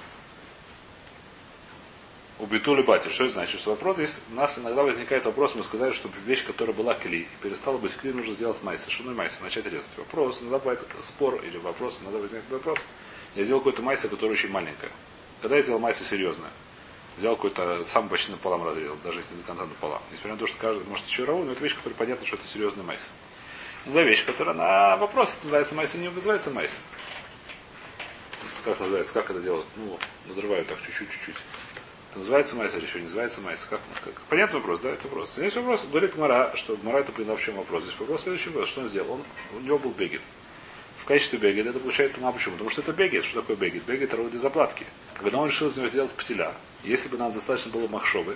[2.41, 3.11] Убитули батер.
[3.11, 3.61] Что это значит?
[3.61, 7.27] Что вопрос здесь у нас иногда возникает вопрос, мы сказали, что вещь, которая была кли,
[7.39, 8.89] перестала быть кли, нужно сделать майса.
[8.89, 9.95] Шиной майса, начать резать.
[9.95, 12.79] Вопрос, иногда бывает спор или вопрос, иногда возникает вопрос.
[13.35, 14.89] Я сделал какой-то майса, которая очень маленькая.
[15.43, 16.49] Когда я сделал майса серьезная,
[17.19, 20.01] взял какой-то сам почти пополам разрезал, даже если до конца пополам.
[20.09, 22.47] Несмотря на то, что каждый может еще раву, но это вещь, которая понятно, что это
[22.47, 23.13] серьезный майс.
[23.85, 26.83] Иногда вещь, которая на вопрос, называется майса, не вызывается майс.
[28.65, 29.65] Как называется, как это делать?
[29.75, 31.35] Ну, надрываю так чуть-чуть, чуть-чуть.
[32.11, 33.65] Это называется майс или еще не называется майс?
[33.65, 34.13] Как, как?
[34.23, 34.89] Понятный вопрос, да?
[34.89, 35.33] Это вопрос.
[35.33, 37.83] Здесь вопрос, говорит Мара, что Мара это поняла в чем вопрос.
[37.83, 38.67] Здесь вопрос следующий вопрос.
[38.67, 39.11] Что он сделал?
[39.13, 39.23] Он,
[39.55, 40.21] у него был бегет.
[40.97, 42.33] В качестве бегет это получает тума.
[42.33, 42.55] Почему?
[42.55, 43.23] Потому что это бегет.
[43.23, 43.85] Что такое бегет?
[43.85, 44.85] Бегет роли заплатки.
[45.13, 48.35] Когда он решил из него сделать птиля, если бы нам достаточно было махшовы,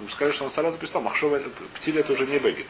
[0.00, 2.66] мы бы сказали, что он сразу писал, махшовы, птиль это уже не бегет.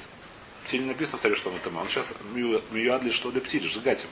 [0.66, 4.08] Птиль не написано в таре, что он это сейчас миюадли, что для птиль, сжигать им.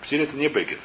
[0.00, 0.80] Птиль это не бегет.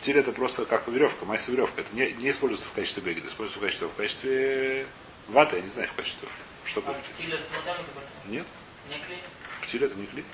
[0.00, 1.82] Птиль это просто как веревка, майса веревка.
[1.82, 4.86] Это не, не используется в качестве бегет, используется в качестве, в качестве
[5.28, 6.26] ваты, я не знаю в качестве.
[6.64, 7.84] Что А с мотами,
[8.26, 8.46] Нет,
[8.88, 9.18] не клей?
[9.62, 10.24] птиль это не клей.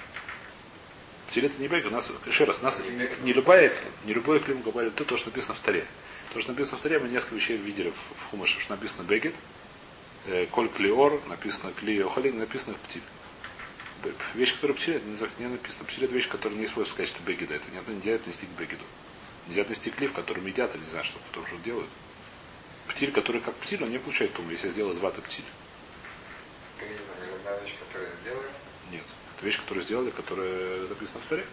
[1.28, 1.86] Птиль это не бегет.
[1.86, 2.80] У нас, еще раз, у нас
[3.22, 3.74] не любая,
[4.04, 5.84] не любой клим говорит то, то, что написано в таре.
[6.32, 9.34] То, что написано в таре, мы несколько вещей видели в, в Хумаше, что написано бегет,
[10.26, 13.02] э, коль клиор, написано клиохолин, написано птиль.
[14.34, 15.86] Вещь, которая птиль, это не, не написано.
[15.86, 17.56] Птиль это вещь, которая не используется в качестве бегеда.
[17.56, 18.84] Это не, нельзя отнести к бегеду.
[19.46, 21.90] Нельзя отнести клиф, который едят, или не знаю, что кто уже делают.
[22.88, 25.44] Птиль, который как птиль, он не получает тум, если я сделал из ваты птиль.
[26.80, 28.48] Видимо, вещь, которую сделали.
[28.90, 29.04] Нет.
[29.36, 31.44] Это вещь, которую сделали, которая написана в таре.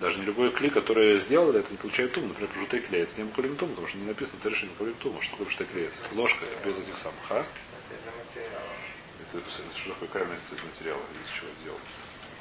[0.00, 2.28] Даже не любой клей, который сделали, это не получает тум.
[2.28, 3.18] Например, жутей клеится.
[3.18, 5.20] Не макулим тум, потому что не написано в таре, что не макулим тум.
[5.20, 6.02] Что такое жутей клеится?
[6.12, 7.40] Ложка без этих самых, а?
[7.40, 9.38] Это.
[9.38, 11.80] Это, это что такое крайность из материала, из чего делать.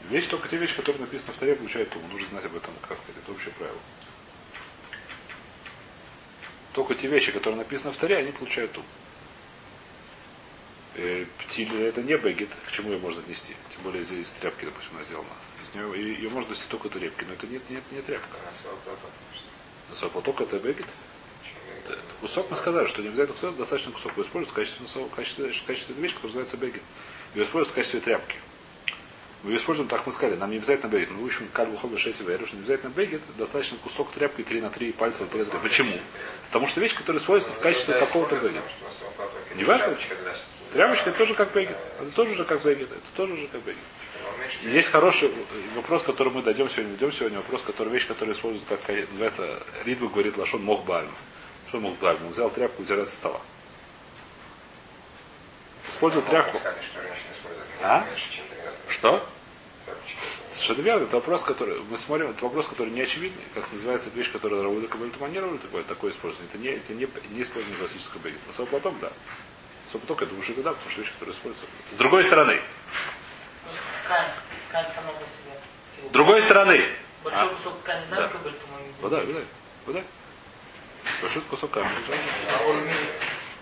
[0.09, 2.01] Вещь, только те вещи, которые написаны в таре, получают тум.
[2.11, 3.79] Нужно знать об этом, как сказать, это общее правило.
[6.73, 8.85] Только те вещи, которые написаны в таре, они получают тум.
[10.95, 13.55] Э, птиль это не бегет, к чему ее можно отнести.
[13.73, 15.29] Тем более здесь из тряпки, допустим, она сделана.
[15.73, 18.37] Ее, ее можно нести только тряпки, но это нет, нет, не тряпка.
[19.89, 20.41] На свой платок.
[20.41, 20.85] Это бегет.
[22.21, 24.11] Кусок мы сказали, что не обязательно кусок, достаточно кусок.
[24.13, 26.81] Его используют в качестве, носового- в качестве, в качестве вещи, которая называется бегет.
[27.35, 28.35] Ее используют в качестве тряпки.
[29.43, 31.09] Мы ее используем, так мы сказали, нам не обязательно бегет.
[31.09, 34.91] Мы учим кальву хобби шети что не обязательно бегет, достаточно кусок тряпки 3 на 3
[34.91, 35.25] пальца.
[35.25, 35.59] 3 на 3.
[35.61, 35.93] Почему?
[36.47, 38.67] Потому что вещь, которая используется в качестве какого-то бегета.
[39.55, 39.97] Не важно.
[40.73, 41.75] Тряпочка это тоже как бегет.
[41.99, 42.91] Это тоже же как бегет.
[42.91, 43.79] Это тоже же как бегет.
[44.63, 45.31] И Есть хороший
[45.75, 50.09] вопрос, который мы дойдем сегодня, дойдем сегодня, вопрос, который вещь, которая используется, как называется, Ридбу
[50.09, 51.09] говорит Лашон Мохбальм.
[51.67, 52.25] Что Мохбальм?
[52.25, 53.41] Он взял тряпку, утирать со стола.
[55.89, 56.59] Использует тряпку.
[56.63, 58.05] Раньше использовали А?
[58.91, 59.25] Что?
[60.51, 61.03] Совершенно верно.
[61.05, 63.41] Это вопрос, который мы смотрим, это вопрос, который не очевидный.
[63.55, 66.49] Как называется эта вещь, которую Равуда Кабель туманировали, такое, такое использование.
[66.49, 68.41] Это не, это не, не использование классического бегета.
[68.49, 69.11] Особо потом, да.
[69.87, 71.65] Особо только, я думаю, что это да, потому что вещь, которая используется.
[71.93, 72.61] С другой стороны.
[74.03, 74.27] Ткань.
[74.69, 76.09] Ткань сама по себе.
[76.09, 76.85] С другой стороны.
[77.23, 77.47] Большой А?
[77.47, 78.15] кусок ткани, Да.
[78.17, 78.93] да, кабель, по-моему?
[79.01, 79.39] Вода, вода,
[79.85, 80.03] вода.
[81.21, 81.91] Большой кусок камня.
[82.49, 82.83] А он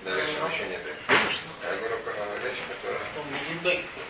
[0.05, 0.81] если еще нет.
[1.07, 1.49] Конечно.
[1.63, 3.01] Я говорю про новую вещь, которая...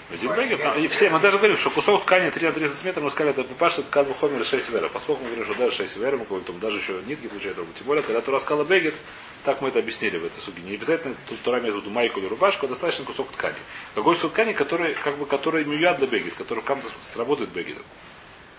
[0.10, 3.10] бегет, но и все, мы даже говорим, что кусок ткани 3 на 30 сантиметров, мы
[3.12, 4.89] сказали, это папаша, это кадву хомер 6 вера.
[4.89, 7.72] Поскольку мы говорим, что даже 6 вера, мы говорим, там даже еще нитки получают другу.
[7.78, 8.95] Тем более, когда Тура сказала бегет,
[9.43, 10.62] так мы это объяснили в этой суге.
[10.63, 13.56] Не обязательно тут Тура имеет майку или рубашку, а достаточно кусок ткани.
[13.95, 17.84] Какой кусок ткани, который, как бы, который мюя для бегет, который в ком-то сработает бегетом.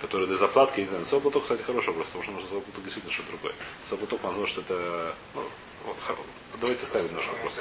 [0.01, 1.05] Который для заплатки, не знаю.
[1.05, 3.55] Соплаток, кстати, хороший вопрос, потому что может соплаток действительно что-то другое.
[3.85, 5.43] Соплаток, возможно, что это, ну,
[5.85, 5.97] вот,
[6.61, 7.61] давайте ставим немножко вопрос.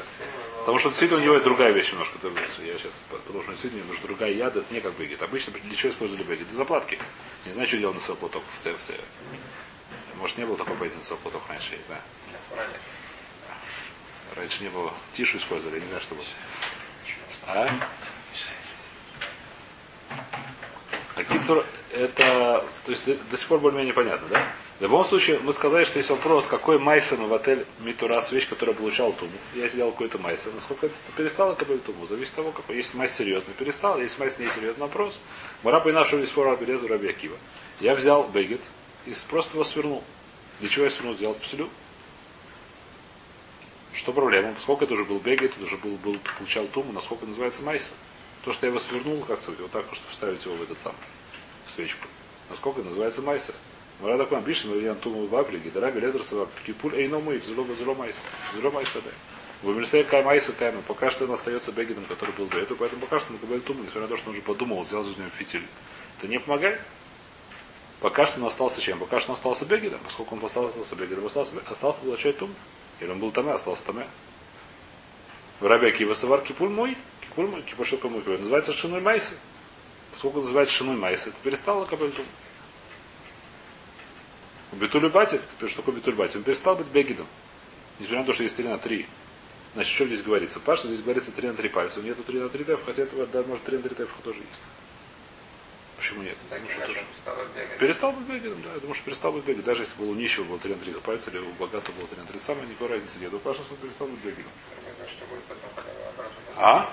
[0.59, 2.17] Потому что действительно у него другая вещь немножко.
[2.59, 5.21] Я сейчас, потому что действительно немножко другая яда, это не как бегет.
[5.21, 6.47] Обычно для чего использовали бегет?
[6.47, 6.99] Для заплатки.
[7.45, 8.43] Не знаю, что делал на свой платок.
[10.15, 12.01] Может, не было такой бегет на свой платок раньше, я не знаю.
[14.35, 14.93] Раньше не было.
[15.13, 16.25] Тишу использовали, я не знаю, что было.
[17.47, 17.69] А?
[21.15, 24.43] А Кицур, это, то есть до, до сих пор более-менее понятно, да?
[24.79, 28.73] В любом случае, мы сказали, что есть вопрос, какой майсен в отель Митурас, вещь, которая
[28.73, 29.33] получал туму.
[29.53, 30.55] Я сделал какой-то майсен.
[30.55, 32.07] Насколько это перестало капать туму?
[32.07, 32.77] Зависит от того, какой.
[32.77, 33.99] Если майс серьезный, перестал.
[33.99, 35.19] Если майс не серьезный вопрос,
[35.63, 37.35] Мара и нашего спор Абелеза Раби Акива.
[37.81, 38.61] Я взял бегет
[39.05, 40.01] и просто его свернул.
[40.61, 41.13] Для чего я свернул?
[41.13, 41.69] Сделал пселю.
[43.93, 44.55] Что проблема?
[44.59, 47.95] Сколько это уже был бегет, это уже был, был, получал туму, насколько называется майса.
[48.45, 50.95] То, что я его свернул, как сказать, вот так, чтобы вставить его в этот сам,
[51.65, 52.07] в свечку.
[52.49, 53.53] Насколько называется майса.
[53.99, 59.11] Мара такой амбишн, мы туму в априге, да раби лезер сава, кипуль эйно да.
[59.61, 63.01] В Умерсей кай майса кайма, пока что он остается бегетом, который был до этого, поэтому
[63.01, 65.29] пока что он кабель туму, несмотря на то, что он уже подумал, сделал из него
[65.29, 65.65] фитиль.
[66.17, 66.79] Это не помогает.
[67.99, 68.99] Пока что он остался чем?
[68.99, 72.53] Пока что он остался бегетом, поскольку он остался бегетом, остался, остался получать тум.
[73.01, 74.07] Или он был таме, остался таме.
[75.59, 79.35] В Раби Акива Савар Кипуль мой, Кипуль мой, Кипуль Шелка мой, называется Шинуй Майсы.
[80.13, 82.25] Поскольку называется Шинуй Майсы, это перестало кабель тум.
[84.73, 86.37] Бетуль Бати, теперь что такое Бетуль Бати?
[86.37, 87.27] Он перестал быть бегидом.
[87.99, 89.05] Несмотря на то, что есть 3 на 3.
[89.73, 90.59] Значит, что здесь говорится?
[90.59, 92.01] Паш, здесь говорится 3 на 3 пальца.
[92.01, 94.61] Нету 3 на 3 теф, хотя это, да, может 3 на 3 теф тоже есть.
[95.97, 96.37] Почему нет?
[96.49, 97.05] Так Потому тоже-
[97.55, 97.77] бегать.
[97.77, 98.73] Перестал быть бегедом, да.
[98.73, 99.65] Я думаю, что перестал быть бегедом.
[99.65, 102.21] Даже если был у нищего было 3 на 3 пальца, или у богатого было 3
[102.21, 103.33] на 3 самое, никакой разницы нет.
[103.33, 104.43] У Паша что перестал быть обратно.
[106.55, 106.89] А?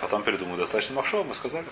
[0.00, 1.66] Потом передумал достаточно махшова, мы сказали.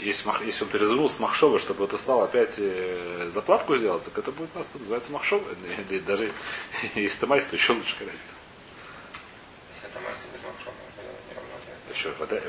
[0.00, 4.32] Если, если он перевернул с махшовой, чтобы это стало опять э, заплатку сделать, так это
[4.32, 5.44] будет у нас называется махшова.
[6.06, 6.30] Даже
[6.94, 8.18] если это майс, то еще лучше разница.
[9.74, 11.96] Если тогда не работает.
[11.96, 12.40] Еще вода,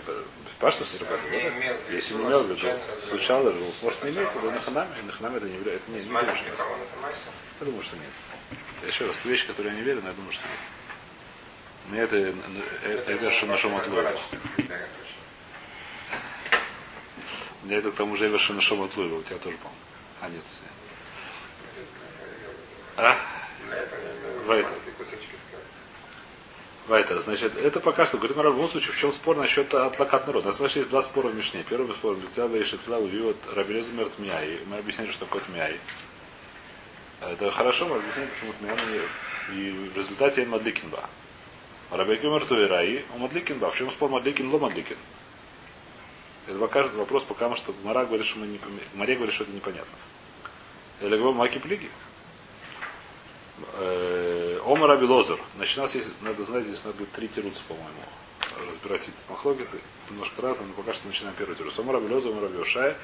[0.59, 3.07] Паша, что в виду, Если не имел в виду, случайно развернул.
[3.07, 6.11] случайно развернул, может не имеет, это наханами, наханами это не является, это не, С не
[6.11, 6.53] что?
[7.59, 8.11] Я думаю, что нет.
[8.87, 10.59] Еще раз, вещь, которую я не верю, но я думаю, что нет.
[11.89, 12.33] Мне это э,
[12.83, 13.29] э, э,
[17.63, 19.79] Мне это к тому же Эвершина Шома Тлуева, у тебя тоже, по-моему.
[20.21, 20.43] А, нет.
[22.97, 23.15] А?
[24.45, 24.73] Вайтер.
[26.87, 27.19] Вайтер.
[27.19, 30.47] Значит, это пока что, говорит в любом случае, в чем спор насчет отлакат народа.
[30.47, 31.63] У нас значит, есть два спора в Мишне.
[31.69, 34.59] Первый спор, Бетява и Шатфила увидел Рабелезу Мерт Мяй.
[34.67, 35.79] Мы объясняли, что такое Мяй.
[37.21, 39.01] Это хорошо, мы объясняли, почему Мяй
[39.53, 41.09] и в результате Мадликинба.
[41.91, 43.71] Рабеки Мерту и Раи, у Мадликинба.
[43.71, 44.97] В чем спор Мадликин, ло Мадликин?
[46.47, 48.59] Это покажет вопрос, пока что Мара говорит, что мы не,
[48.95, 49.97] Мария говорит, что это непонятно.
[51.01, 51.89] Или говорю, Маки Плиги.
[54.65, 55.39] Омар Абилозер.
[55.55, 59.79] Значит, у нас есть, надо знать, здесь надо будет три тируца, по-моему, разбирать эти махлогисы.
[60.09, 61.77] Немножко разные, но пока что начинаем первый тирус.
[61.77, 62.95] Омар Абилозер, Омар Абиошая.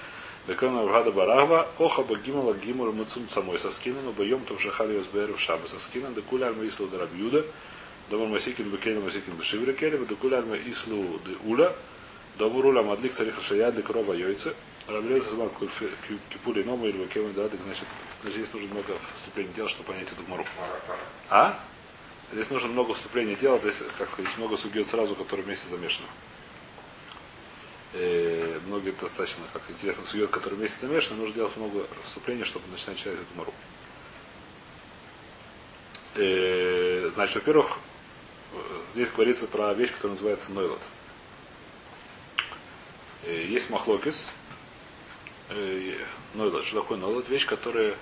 [0.47, 5.39] Бекона Авгада Барахва, Оха Багимала Гимур Муцум самой со скином, Байом Том Шахали Сбер в
[5.39, 7.43] Шаба со скином, Декуля Альма Ислу Дарабьюда,
[8.11, 11.19] Домар Масикин Бекеля Масикин Бешивра Келева, Декуля Альма Ислу
[12.37, 14.53] Де Уля, Домар Уля Мадлик Цариха Шая Декрова Йойца,
[14.87, 15.49] Раблеза Змар
[16.29, 17.85] Кипули Нома или Бакема Датик, значит,
[18.23, 20.45] здесь нужно много вступлений делать, чтобы понять эту гмору.
[21.29, 21.59] А?
[22.31, 26.07] Здесь нужно много вступлений делать, здесь, как сказать, много сугиот сразу, которые вместе замешаны.
[27.93, 32.97] Э, многие достаточно, как интересно, сует, который вместе замешаны, нужно делать много вступлений, чтобы начинать
[32.97, 33.53] читать эту мору.
[36.15, 37.77] Э, значит, во-первых,
[38.93, 40.81] здесь говорится про вещь, которая называется нойлот.
[43.25, 44.31] Э, есть махлокис,
[45.49, 45.95] э,
[46.35, 46.63] нойлот.
[46.63, 47.27] Что такое нойлот?
[47.27, 47.95] Вещь, которая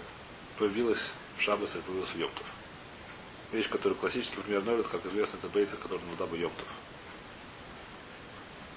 [0.58, 2.46] появилась в Шабас и появилась в Йоптов.
[3.52, 6.68] Вещь, которая классический пример нойлот, как известно, это бейца, который на бы Йоптов.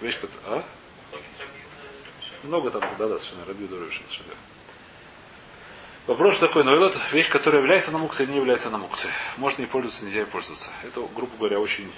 [0.01, 0.61] Вещь, которая...
[0.61, 0.65] А?
[2.43, 4.35] Много там, да, да, совершенно, Раби Доревшин, совершенно.
[6.07, 9.09] Вопрос такой, но это вещь, которая является на мукце и не является на мукце.
[9.39, 10.71] Можно и пользоваться, нельзя и пользоваться.
[10.85, 11.91] Это, грубо говоря, очень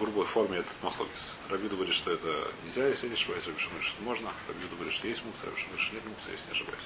[0.00, 1.36] грубой форме этот маслогис.
[1.48, 4.32] Рабиду говорит, что это нельзя, если не ошибаюсь, Рабишин говорит, что можно.
[4.48, 6.82] Рабиду говорит, что есть мукца, Рабишин говорит, что нет мукца, если не ошибаюсь.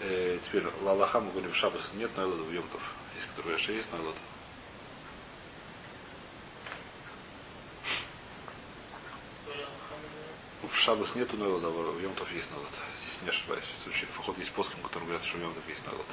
[0.00, 2.82] Э, теперь Лалаха мы говорим, в Шабас нет нойлода в Йомтов.
[3.14, 4.18] Есть, которые говорят, что есть нойлода.
[10.62, 12.72] В Шабас нету нойлода, в Йомтов есть нойлод.
[13.04, 13.64] Здесь не ошибаюсь.
[13.64, 16.06] В случае, вход есть плоским, который говорят, что в Йомтов есть нойлод.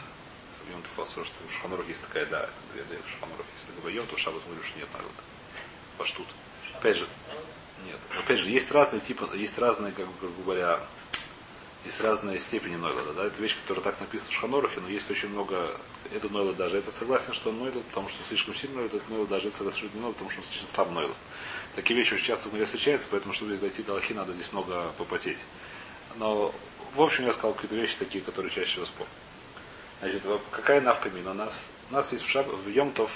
[0.69, 3.75] В Йомтов что в Шханурах есть такая, да, это две две в Шханурах есть.
[3.75, 5.23] Такой Йомтов, в Шабас говорю, что нет нойлода.
[5.97, 6.27] Паштут.
[6.75, 7.07] Опять же,
[7.85, 7.97] нет.
[8.17, 10.79] Опять же, есть разные типы, есть разные, как бы говоря,
[11.85, 13.13] есть разные степени нойлода.
[13.13, 13.25] Да?
[13.25, 15.79] Это вещь, которая так написана в Шханорахе, но есть очень много.
[16.13, 16.77] Это нойлод даже.
[16.77, 19.95] Это согласен, что нойлод, потому что слишком сильно нойлод, это нойлод даже это согласен, что
[19.95, 21.17] не нойлод, потому что он слишком слабый нойлод.
[21.75, 24.51] Такие вещи очень часто в мире встречаются, поэтому, чтобы здесь дойти до Аллахи, надо здесь
[24.51, 25.39] много попотеть.
[26.17, 26.53] Но,
[26.95, 29.07] в общем, я сказал какие-то вещи такие, которые чаще всего спор.
[29.99, 31.31] Значит, какая навка мина?
[31.31, 33.11] У нас, у нас есть в, шаб, в Йомтов,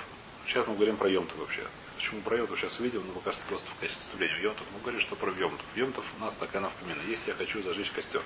[0.45, 1.63] сейчас мы говорим про Йомтов вообще.
[1.95, 4.37] Почему про Йомтов сейчас увидим, но пока что просто в качестве вступления.
[4.41, 5.65] Йомтов, мы говорим, что про Йомтов.
[5.75, 6.99] Йомтов у нас такая навка мина.
[7.07, 8.21] Если я хочу зажечь костер,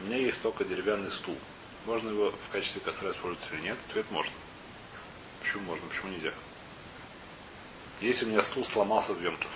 [0.00, 1.36] у меня есть только деревянный стул.
[1.86, 3.78] Можно его в качестве костра использовать или нет?
[3.88, 4.32] Ответ можно.
[5.40, 6.32] Почему можно, почему нельзя?
[8.02, 9.50] Если у меня стул сломался в Йомтов,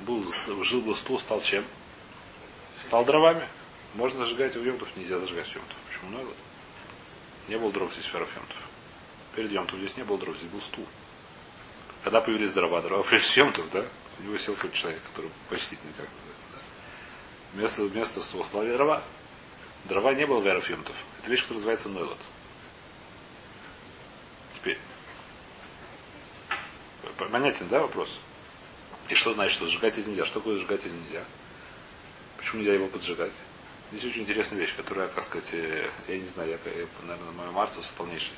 [0.00, 0.28] был,
[0.64, 1.64] жил бы стул, стал чем?
[2.80, 3.46] Стал дровами.
[3.94, 5.76] Можно зажигать в Йомтов, нельзя зажигать в Йомтов.
[6.00, 6.30] Почему надо?
[7.48, 8.56] Не было дров здесь в Йомтов.
[9.34, 10.86] Перед Йомтов здесь не было дров, здесь был стул.
[12.04, 13.84] Когда появились дрова, дрова в Йомтов, да?
[14.18, 16.46] У него сел тот человек, который почтительный, как называется.
[16.52, 16.58] Да?
[17.54, 19.02] Вместо, вместо стула стали дрова.
[19.84, 20.96] Дрова не было в Йомтов.
[21.18, 22.18] Это вещь, которая называется Нойлот.
[24.54, 24.78] Теперь.
[27.30, 28.18] Понятен, да, вопрос?
[29.08, 30.24] И что значит, что сжигать этим нельзя?
[30.24, 31.24] Что такое сжигать этим нельзя?
[32.38, 33.32] Почему нельзя его поджигать?
[33.92, 37.50] Здесь очень интересная вещь, которая, как сказать, э, я не знаю, я, я наверное, мой
[37.50, 38.34] Марцус полнейший.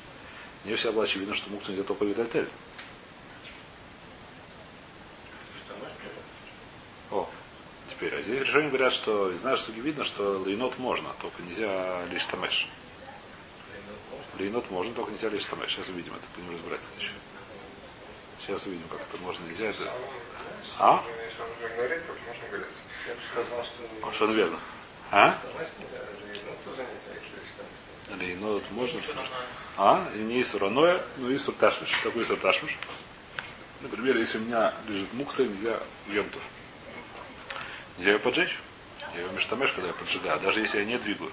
[0.63, 2.49] Мне всегда было очевидно, что мукс нельзя только Витальтель.
[7.11, 7.29] О,
[7.87, 12.25] теперь, а здесь решение говорят, что, нашей штуки видно, что лейнот можно, только нельзя лишь
[12.25, 12.67] тамеш.
[14.39, 15.69] Лейнот можно, только нельзя лишь тамеш.
[15.69, 17.11] Сейчас увидим это, будем разбираться еще.
[18.41, 19.65] Сейчас увидим, как это можно, нельзя.
[19.67, 19.93] Это...
[20.79, 20.93] А?
[20.93, 21.01] Он
[22.25, 22.65] можно.
[23.07, 24.01] Я бы сказал, что...
[24.01, 24.59] Совершенно верно.
[25.15, 25.37] А?
[28.17, 28.99] Лейнот ну, можно.
[29.77, 30.09] А?
[30.15, 31.91] И не Исур Аноя, но Исур Ташмиш.
[32.03, 32.75] Такое Исур Ташмиш?
[33.81, 36.39] Например, если у меня лежит мукса, нельзя в Йомту.
[37.99, 38.57] Нельзя ее поджечь.
[39.13, 40.39] Я ее мештамеш, когда я поджигаю.
[40.39, 41.31] Даже если я не двигаю.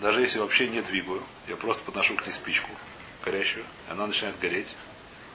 [0.00, 2.70] Даже если вообще не двигаю, я просто подношу к ней спичку
[3.24, 4.74] горящую, и она начинает гореть.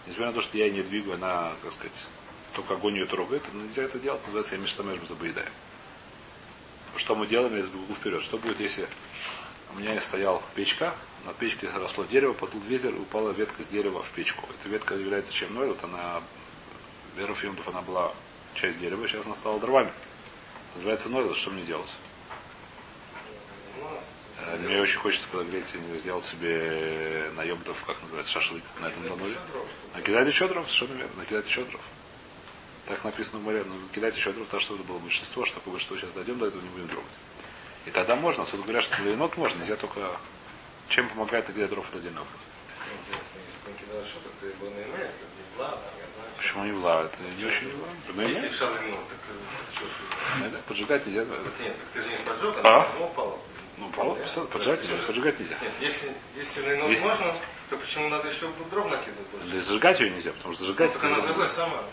[0.05, 2.07] Несмотря на то, что я не двигаю, она, так сказать,
[2.53, 5.51] только огонь ее трогает, нельзя это делать, называется я мештамеш забоедаем.
[6.97, 8.23] Что мы делаем, я сбегу вперед.
[8.23, 8.87] Что будет, если
[9.75, 14.01] у меня стоял печка, над печкой росло дерево, подул ветер, и упала ветка с дерева
[14.01, 14.47] в печку.
[14.59, 15.53] Эта ветка является чем?
[15.53, 16.21] Ну, вот она,
[17.15, 18.13] Вера Фимтов, она была
[18.53, 19.91] часть дерева, сейчас она стала дровами.
[20.75, 21.93] Называется нойлот, что мне делать?
[24.39, 29.09] Э, Мне очень хочется подогреть и сделать себе на Йомтов, как называется, шашлык на этом
[29.09, 29.35] лануре.
[29.93, 31.15] Накидать еще дров, совершенно верно.
[31.17, 31.81] Накидать еще дров.
[32.87, 33.63] Так написано в море.
[33.67, 36.47] Но накидать еще дров, так что это было большинство, что такое большинство сейчас дойдем, до
[36.47, 37.11] этого не будем трогать.
[37.85, 38.43] И тогда можно.
[38.43, 40.17] Отсюда говорят, что для енот можно, нельзя только...
[40.87, 41.99] Чем помогает накидать дров, это
[45.71, 46.29] это я знаю.
[46.37, 47.03] Почему не вла?
[47.03, 47.87] Это не очень вла.
[48.13, 49.85] Ну, Если в шалину, так э, что
[50.39, 51.21] ну, да, Поджигать нельзя.
[51.21, 52.81] Нет, так ты же не поджег, А?
[52.81, 53.39] а ну, упал.
[53.77, 54.17] Ну, пол-
[54.51, 54.95] поджигать нельзя.
[55.07, 55.57] Поджигать нельзя.
[55.61, 57.35] Нет, если, если можно,
[57.69, 59.47] то почему надо еще дров накидывать больше?
[59.47, 60.93] Да и зажигать ее нельзя, потому что зажигать...
[60.93, 61.83] Так она зажглась сама.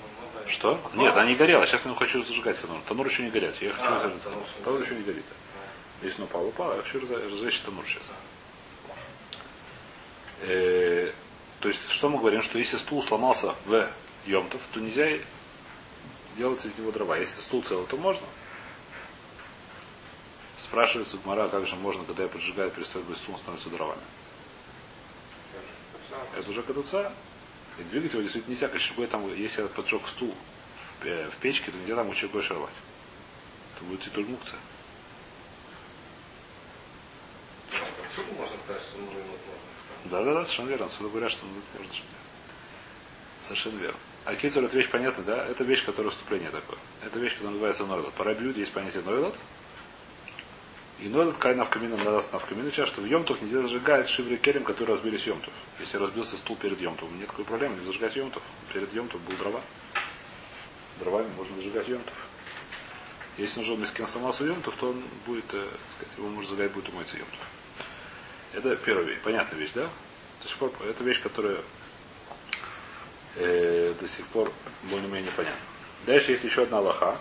[0.48, 0.80] Что?
[0.94, 1.66] Нет, она не горела.
[1.66, 2.78] Сейчас я хочу зажигать танур.
[2.88, 3.54] Танур еще не горят.
[3.60, 5.24] Я хочу А, еще не Танур еще не горит.
[6.02, 8.10] Если он упал, упал, я хочу разжечь танур сейчас.
[10.40, 11.12] Э,
[11.60, 13.88] то есть, что мы говорим, что если стул сломался в
[14.26, 15.18] Йомтов, то нельзя
[16.36, 17.16] делать из него дрова.
[17.16, 18.26] Если стул целый, то можно.
[20.56, 24.00] Спрашивается Гмара, как же можно, когда я поджигаю, перестает быть стул, становится дровами.
[26.36, 27.12] Это уже кадуца.
[27.78, 28.68] И двигать его действительно нельзя.
[28.68, 30.34] Кочергой там, если я поджег стул
[30.98, 32.74] в пе- в печке, то нельзя там кочергой шарвать.
[33.76, 34.58] Это будет титульмукция.
[38.04, 39.20] Отсюда можно сказать, что нужно.
[40.04, 40.86] Да, да, да, совершенно верно.
[40.86, 41.94] Отсюда говорят, что ну, можно.
[43.40, 43.98] Совершенно верно.
[44.24, 45.44] А кицур это вещь понятна, да?
[45.46, 46.78] Это вещь, которая вступление такое.
[47.02, 48.12] Это вещь, которая называется нойлот.
[48.14, 49.34] По рабиуде есть понятие нойлот.
[51.02, 54.94] И нойлот кай навкамина надаст навкамина сейчас, что в Йомтов нельзя зажигать шиври керем, которые
[54.94, 55.52] разбились Йомтов.
[55.80, 58.40] Если разбился стул перед Йомтом, нет такой проблемы, не зажигать Йомтов.
[58.72, 59.60] Перед Йомтов был дрова.
[61.00, 62.14] Дровами можно зажигать Йомтов.
[63.36, 66.88] Если уже мискен сломался Йомтов, то он будет, э, так сказать, его можно зажигать, будет
[66.90, 67.40] умыться Йомтов.
[68.52, 69.18] Это первая вещь.
[69.24, 69.88] Понятная вещь, да?
[70.40, 71.58] До сих пор это вещь, которая
[73.34, 74.52] э, до сих пор
[74.84, 75.58] более-менее понятна.
[76.06, 77.16] Дальше есть еще одна лоха,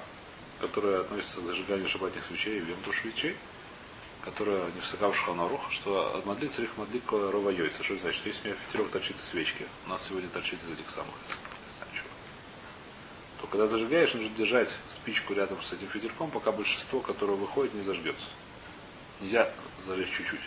[0.60, 3.36] которая относится к зажиганию шабатных свечей и вемту свечей,
[4.23, 5.15] которая не высока в
[5.71, 7.84] что от мадлит царих мадлик рова яйца.
[7.84, 8.25] Что это значит?
[8.25, 11.77] Если у меня фитерок торчит из свечки, у нас сегодня торчит из этих самых, не
[11.77, 12.07] знаю чего,
[13.41, 17.84] то когда зажигаешь, нужно держать спичку рядом с этим фитерком, пока большинство, которое выходит, не
[17.84, 18.27] зажгется.
[19.19, 19.51] Нельзя
[19.86, 20.41] зажечь чуть-чуть.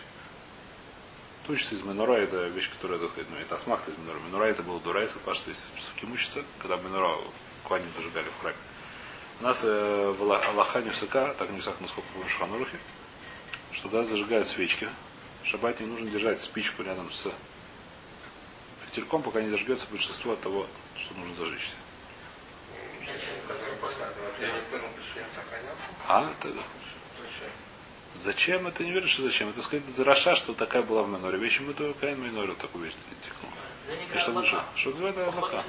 [1.47, 4.19] Тучится из Минора, это вещь, которая, так сказать, ну, это асмахта из Минора.
[4.27, 7.19] Минора это был Дурайса, что если суки мучится, когда Минора
[7.65, 8.57] кланем зажигали в храме.
[9.41, 11.35] У нас э, в Алла- Аллаха так не высока,
[11.81, 12.79] насколько в Шханурухе,
[13.75, 14.89] что когда зажигают свечки,
[15.43, 17.27] в шаббате не нужно держать спичку рядом с
[18.87, 21.71] фитильком, пока не зажгется большинство от того, что нужно зажечь.
[23.47, 25.83] Который после этого Я не понял, член сохранялся.
[26.09, 26.31] А?
[26.31, 26.55] Это-
[28.17, 28.67] Зачем?
[28.69, 29.49] Это не веришь, что зачем?
[29.51, 31.37] Это сказать, это Раша, что такая была в Миноре.
[31.37, 33.51] Вещь мы только Каин Миноре такую вещь текнул.
[34.15, 34.63] И что лучше?
[34.77, 35.65] Что называется Аллаха?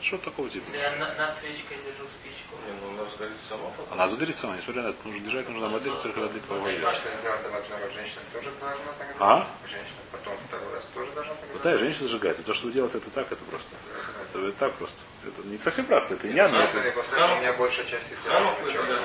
[0.00, 0.64] Что такого типа?
[0.66, 2.54] Если я на- над свечкой держу спичку.
[2.66, 3.92] Не, ну она сгорит сама потом.
[3.92, 7.08] Она загорится сама, несмотря на это, нужно держать, нужно модель цирка для кого А что
[7.18, 9.14] сделать в одной вот женщина тоже должна тогда?
[9.18, 9.46] А?
[9.66, 11.52] Женщина потом второй раз тоже должна тогда?
[11.52, 12.38] Вот да, и женщина зажигает.
[12.38, 13.68] И то, что вы делаете, это так, это просто.
[14.30, 14.98] Это, это так просто.
[15.26, 16.58] Это не совсем просто, это не одно.
[16.58, 18.98] У меня большая часть их Хануку это я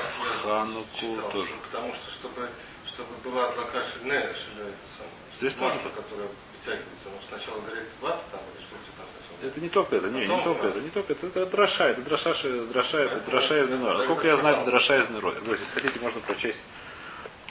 [0.44, 1.48] Хануку читал, тоже.
[1.48, 2.50] что- Потому что, чтобы,
[2.86, 5.18] чтобы была адвокат Шильне, это самое.
[5.40, 5.96] Здесь масло, тоже.
[5.96, 7.08] которое притягивается.
[7.10, 9.08] Ну, сначала горит вата там, или что то там.
[9.44, 12.34] Это не только это, не, не только это, не только это, это дроша, это дроша,
[12.34, 13.98] ше- дроша, это дроша из Минора.
[13.98, 15.34] Насколько я знаю, это дроша из Минора.
[15.46, 16.64] Если хотите, можно прочесть,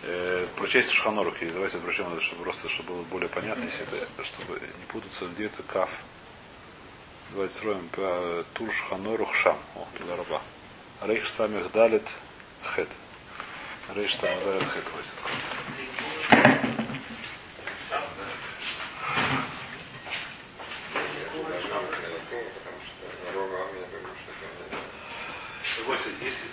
[0.03, 1.51] э, прочесть Шханорухи.
[1.51, 5.47] Давайте обращаем это, чтобы просто, чтобы было более понятно, если это, чтобы не путаться, где
[5.47, 6.01] это каф.
[7.33, 9.59] Давайте строим по Тур Шханорух Шам.
[9.77, 10.41] О, туда раба.
[11.03, 12.09] Рейх Самих Далит
[12.75, 12.89] Хет.
[13.95, 14.85] Рейх Самих Далит Хет.
[14.91, 15.13] Давайте.
[21.53, 24.79] потому что Рова, я думаю, что это
[25.83, 26.47] Согласен, если,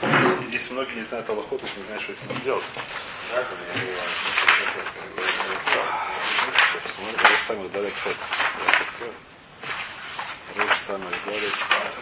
[0.00, 2.64] если, если многие не знают Аллахот, то не знают, что это делать.
[2.74, 2.82] было.
[6.82, 8.16] Посмотрим, Рейш самых далек хет.
[10.56, 11.42] Рейш самых далек.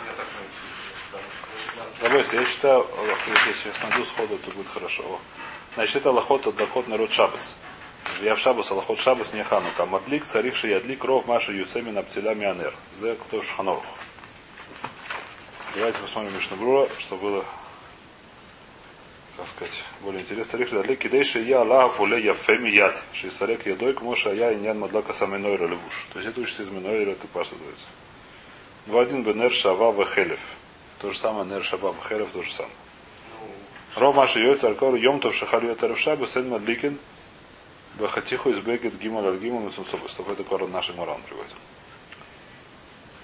[0.06, 2.00] Я так научился.
[2.00, 5.20] Давайте, я читаю Аллахот, если я найду сходу, то будет хорошо.
[5.74, 7.56] Значит, это Аллахот от доход народ Шабас.
[8.20, 9.84] Я в Шабас, Аллахот Шабас, не Ханука.
[9.84, 12.72] Мадлик, царих ядлик, ров, маша, юцеми, напцеля, мионер.
[12.98, 13.84] За кто шханов.
[15.76, 17.44] Давайте посмотрим Мишнабрура, что было,
[19.36, 20.50] как сказать, более интересно.
[20.50, 23.00] Царих ядлик, кидейши я Аллахов уле яфеми яд.
[23.12, 26.06] Шисарек ядой, к моша я иньян мадлака самейнойра левуш.
[26.12, 27.88] То есть это учится из Минойра, это паш называется.
[28.92, 30.40] Один бенер шава вехелев.
[30.98, 32.74] То же самое, нер шава вехелев, то же самое.
[33.94, 36.98] Ров Маша Йойц Алькор Йомтов Шахальот Аршаба Сен Мадликин
[37.94, 40.14] Бахатиху из Бегет Гимал Альгимал Мецумцобус.
[40.14, 41.54] Такой это корон наших Муран приводит.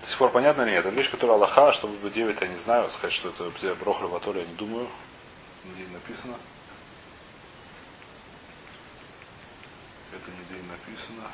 [0.06, 0.76] До сих пор понятно или?
[0.76, 4.38] Это вещь, которая Аллаха, чтобы бы 9, я не знаю, сказать, что это Брохра Ватоли,
[4.38, 4.86] я не думаю.
[5.64, 6.36] Нигде не написано.
[10.12, 11.28] Это нигде не написано.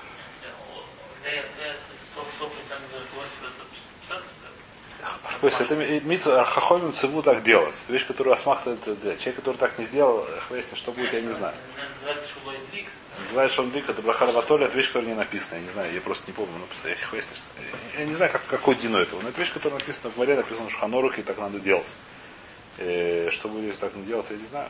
[5.43, 7.75] То есть это имеется хахомим циву так делать.
[7.85, 8.33] Это вещь, которую
[8.97, 9.21] делать.
[9.21, 11.55] Человек, который так не сделал, хвестин, что будет, я не знаю.
[13.21, 15.59] Называется Шондлик, это Брахара Ватоли, это вещь, которая не написана.
[15.59, 16.97] Я не знаю, я просто не помню, но я.
[17.99, 19.17] Я не знаю, как, какой дino это.
[19.17, 21.95] Но это вещь, которая написана в море, написано в Шханорухе, и так надо делать.
[22.79, 24.69] Э, что будет, если так не делать, я не знаю.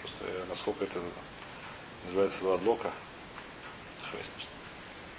[0.00, 1.00] Просто э, насколько это
[2.04, 2.90] называется ладлока.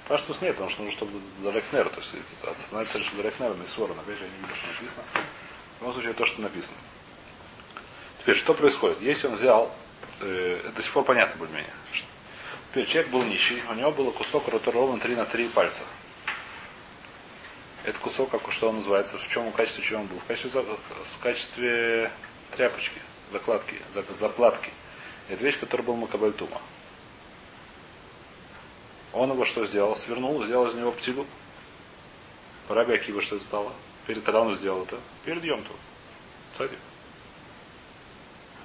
[0.07, 2.13] Паштус нет, потому что нужно, чтобы Дарекнер, то есть
[2.43, 5.03] остановиться лишь Дарекнер, не свора, опять же, я не вижу, что написано.
[5.77, 6.77] В любом случае, то, что написано.
[8.19, 9.01] Теперь, что происходит?
[9.01, 9.71] Если он взял,
[10.21, 11.73] э, это до сих пор понятно более-менее.
[12.75, 15.85] Теперь человек был нищий, у него было кусок роторован 3 на 3 пальца.
[17.85, 20.19] Это кусок, как что он называется, в чем в качестве чего он был?
[20.19, 22.11] В качестве, в качестве
[22.51, 22.99] тряпочки,
[23.31, 23.75] закладки,
[24.19, 24.71] заплатки.
[25.29, 26.61] Это вещь, которая был Макабальтума.
[29.13, 29.95] Он его что сделал?
[29.95, 31.25] Свернул, сделал из него птицу.
[32.67, 33.71] Раби Акива что это стало?
[34.05, 34.99] Перед когда он сделал это?
[35.23, 35.71] Перед Йомту.
[36.51, 36.75] Кстати.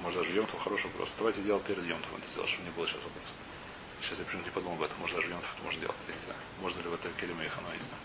[0.03, 1.11] Может даже Йомту хороший вопрос.
[1.17, 2.09] Давайте сделал перед Йомту.
[2.19, 3.35] Это сделал, чтобы не было сейчас вопроса.
[4.03, 4.99] Сейчас я почему-то не подумал об этом.
[5.01, 5.97] Может даже Йомту это можно делать.
[6.09, 6.41] Я не знаю.
[6.61, 8.03] Можно ли в это Келима и Хано, я не знаю.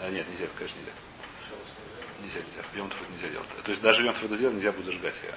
[0.00, 0.92] А, нет, нельзя, конечно, нельзя.
[2.22, 2.62] Нельзя, нельзя.
[2.74, 3.48] Йомтов это нельзя делать.
[3.62, 5.14] То есть даже Йомтов это сделать нельзя будет зажигать.
[5.22, 5.34] Я...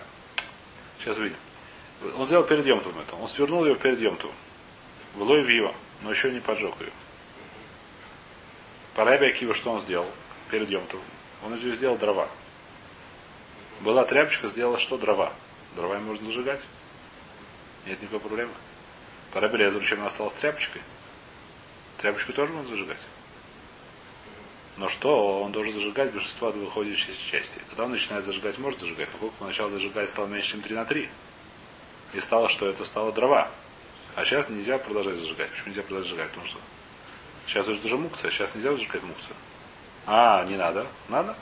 [1.00, 1.38] Сейчас увидим.
[2.16, 3.16] Он сделал перед Йомтовым это.
[3.16, 4.36] Он свернул его перед Йомтовым.
[5.16, 6.92] Влой в его но еще не поджег ее.
[8.96, 10.10] По Раби Акива что он сделал
[10.50, 11.02] перед Йомтом?
[11.44, 12.28] Он из нее сделал дрова.
[13.82, 14.98] Была тряпочка, сделала что?
[14.98, 15.34] Дрова.
[15.76, 16.62] Дрова можно зажигать.
[17.86, 18.52] Нет никакой проблемы.
[19.38, 20.82] По Раби Лезеру, чем она осталась тряпочкой?
[22.00, 22.98] Тряпочку тоже можно зажигать.
[24.78, 25.44] Но что?
[25.44, 27.62] Он должен зажигать большинство выходящей части.
[27.70, 29.08] Когда он начинает зажигать, может зажигать.
[29.12, 31.08] Как только начал зажигать, стало меньше, чем 3 на 3.
[32.14, 33.48] И стало, что это стало дрова.
[34.16, 35.52] А сейчас нельзя продолжать зажигать.
[35.52, 36.30] Почему нельзя продолжать зажигать?
[36.30, 36.58] Потому что
[37.46, 39.36] сейчас уже даже мукция, сейчас нельзя зажигать мукцию.
[40.08, 40.88] А, не надо.
[41.10, 41.38] Надо.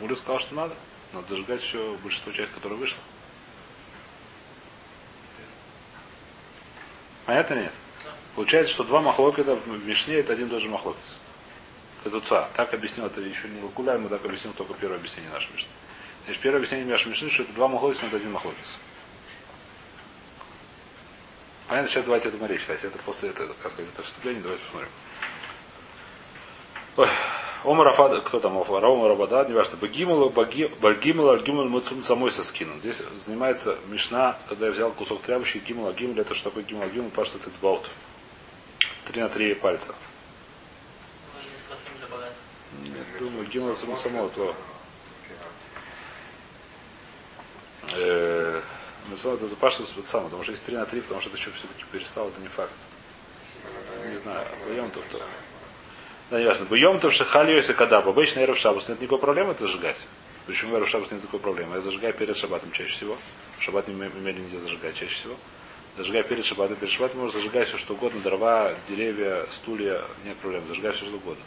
[0.00, 0.74] Муля сказал, что надо.
[1.12, 3.02] Надо зажигать все, большинство часть, которая вышла.
[7.30, 7.72] Понятно нет?
[8.34, 11.00] Получается, что два махлокета в Мишне это один и тот же махлокет.
[12.04, 12.48] Это ца.
[12.56, 15.68] Так объяснил, это еще не Лакуляй, мы так объяснил только первое объяснение нашей Мишны.
[16.24, 18.58] Значит, первое объяснение нашей Мишны, что это два махлокета, но это один махлокет.
[21.68, 22.82] Понятно, сейчас давайте это море читать.
[22.82, 24.90] Это после этого, как сказать, это вступление, давайте посмотрим.
[26.96, 27.08] Ой.
[27.64, 32.78] Омар Афад, кто там, Омар Рабада, не важно, Багимал, Багимал, Альгимал, Муцум самой соскинул.
[32.78, 37.10] Здесь занимается Мишна, когда я взял кусок тряпочки, Гимал, Альгимал, это что такое Гимал, Альгимал,
[37.10, 37.90] Пашта Тецбаут.
[39.06, 39.94] Три на три пальца.
[42.82, 44.54] Нет, думаю, Гимал само то.
[47.92, 48.60] Э,
[49.08, 51.84] Мецвод это паша сам, потому что есть 3 на 3, потому что это что все-таки
[51.90, 52.72] перестал, это не факт.
[54.08, 55.20] Не знаю, боем то то.
[56.30, 56.64] Да, не важно.
[56.66, 59.96] Боем то шахали если когда обычно эров шабус нет никакой проблемы это зажигать.
[60.46, 61.74] Почему эров шабус нет никакой проблемы?
[61.74, 63.16] Я зажигаю перед шабатом чаще всего.
[63.58, 65.34] Шабат не имели нельзя зажигать чаще всего.
[65.96, 66.76] Зажигай перед шабатом.
[66.76, 68.20] Перед шабатом можно зажигать все что угодно.
[68.20, 70.02] Дрова, деревья, стулья.
[70.24, 70.62] Нет проблем.
[70.68, 71.42] Зажигай все что угодно.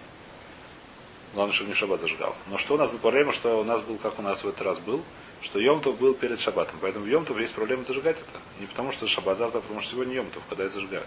[1.33, 2.35] Главное, чтобы не шаббат зажигал.
[2.47, 4.61] Но что у нас было проблема, что у нас был, как у нас в этот
[4.63, 5.01] раз был,
[5.41, 6.77] что Йомтов был перед Шаббатом.
[6.81, 8.39] Поэтому в Йомтов есть проблема зажигать это.
[8.59, 11.03] Не потому что Шаббат завтра, а потому что сегодня Йомтов, когда я зажигаю.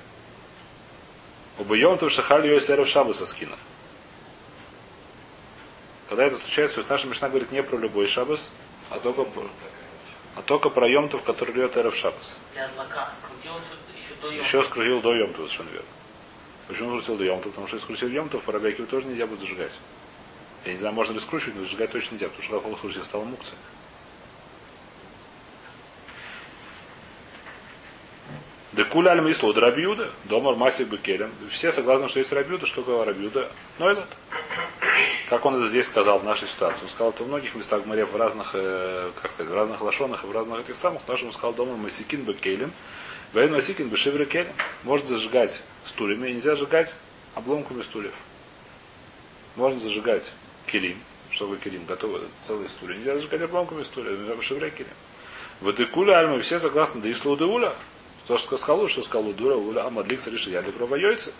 [1.58, 3.58] Оба Йомтов шахали ее серов Шаббаса скинов.
[6.08, 8.50] Когда это случается, то есть наша Мишна говорит не про любой Шаббас,
[8.90, 9.48] а только про,
[10.36, 12.38] а только про Йомтов, который льет Эров Шаббас.
[14.38, 15.88] Еще скрутил до Йомтова, совершенно верно.
[16.68, 17.50] Почему скрутил до Йомтова?
[17.50, 19.72] Потому что если скрутил Йомтов, по Рабякиву тоже нельзя будет зажигать.
[20.64, 23.24] Я не знаю, можно ли скручивать, но зажигать точно нельзя, потому что в случае стала
[23.24, 23.56] мукция.
[28.76, 31.32] Декуля аль мисло рабиуда, домар масик бекелем.
[31.50, 33.50] Все согласны, что есть рабиуда, что такое рабиуда?
[33.78, 34.04] Но этот.
[35.30, 36.82] Как он это здесь сказал в нашей ситуации.
[36.82, 39.80] Он сказал это в многих местах в море, в разных, э, как сказать, в разных
[39.80, 41.00] лошонах и в разных этих самых.
[41.02, 42.70] В нашем сказал домар масикин бекелем.
[43.32, 44.52] Вейн масикин бешевре келем.
[44.82, 46.94] Можно зажигать стульями, нельзя зажигать
[47.34, 48.12] обломками стульев.
[49.56, 50.30] Можно зажигать
[50.66, 50.98] келим.
[51.30, 51.86] Что такое келим?
[51.86, 52.94] Готовы целые стулья.
[52.94, 54.14] Нельзя зажигать обломками стулья.
[54.36, 54.92] Бешевре келем.
[55.62, 57.72] В Эдекуле альмы все согласны, да и слудеуля.
[58.26, 61.32] То, что сказал, что сказал Дура, Уля, Амадлик, решил, я добро яйца.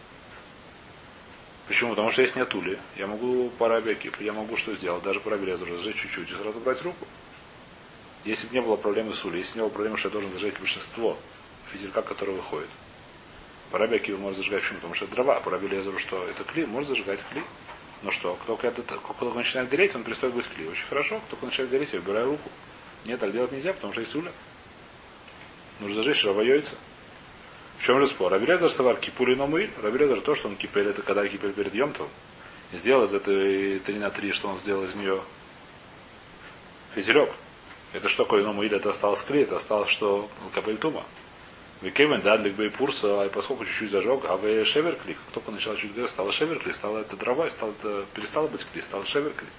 [1.67, 1.91] Почему?
[1.91, 2.79] Потому что есть нет ули.
[2.97, 5.03] Я могу по рабике, я могу что сделать?
[5.03, 7.07] Даже по рабелезу разжечь чуть-чуть и сразу брать руку.
[8.25, 10.59] Если бы не было проблемы с улей, если не было проблемы, что я должен зажечь
[10.59, 11.17] большинство
[11.73, 12.69] фитилька, который выходит.
[13.73, 14.77] По рабике вы можете зажигать почему?
[14.79, 15.41] Потому что это дрова.
[15.41, 16.25] По рабелезу что?
[16.29, 17.43] Это кли, может зажигать кли.
[18.03, 20.69] Ну что, кто когда как только начинает гореть, он перестает быть кли.
[20.69, 21.19] Очень хорошо.
[21.19, 22.49] Кто только начинает гореть, я убираю руку.
[23.07, 24.31] Нет, так делать нельзя, потому что есть уля.
[25.81, 26.75] Нужно зажечь равайойца.
[27.79, 28.33] В чем же спор?
[28.33, 29.71] Рабелезер савар кипули номы.
[29.83, 32.09] Рабелезер то, что он кипель, это когда кипель перед Йомтом.
[32.73, 35.21] И сделал из этой 3 на 3, что он сделал из нее
[36.95, 37.31] физерек.
[37.93, 41.05] Это что такое ному это осталось клей, это осталось что капель тума.
[41.83, 45.93] Викемен дадлик бей пурса, а поскольку чуть-чуть зажег, а в шевер клик, только начал чуть
[45.93, 49.51] говорить, стало шевер клик, стало это дрова, стало это, перестало быть клей, стало шевер клик.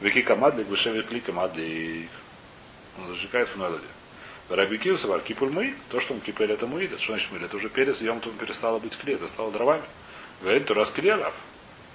[0.00, 2.08] Вики камадлик, вы шевер клик, камадли,
[2.98, 3.84] он зажигает в нойлоде.
[4.52, 7.56] Раби Килсовар, кипуль мый, то, что он кипель, это мый, это что значит мый, это
[7.56, 9.84] уже перец, ем там перестало быть клей, это стало дровами.
[10.42, 11.34] Вейн то раскрелав.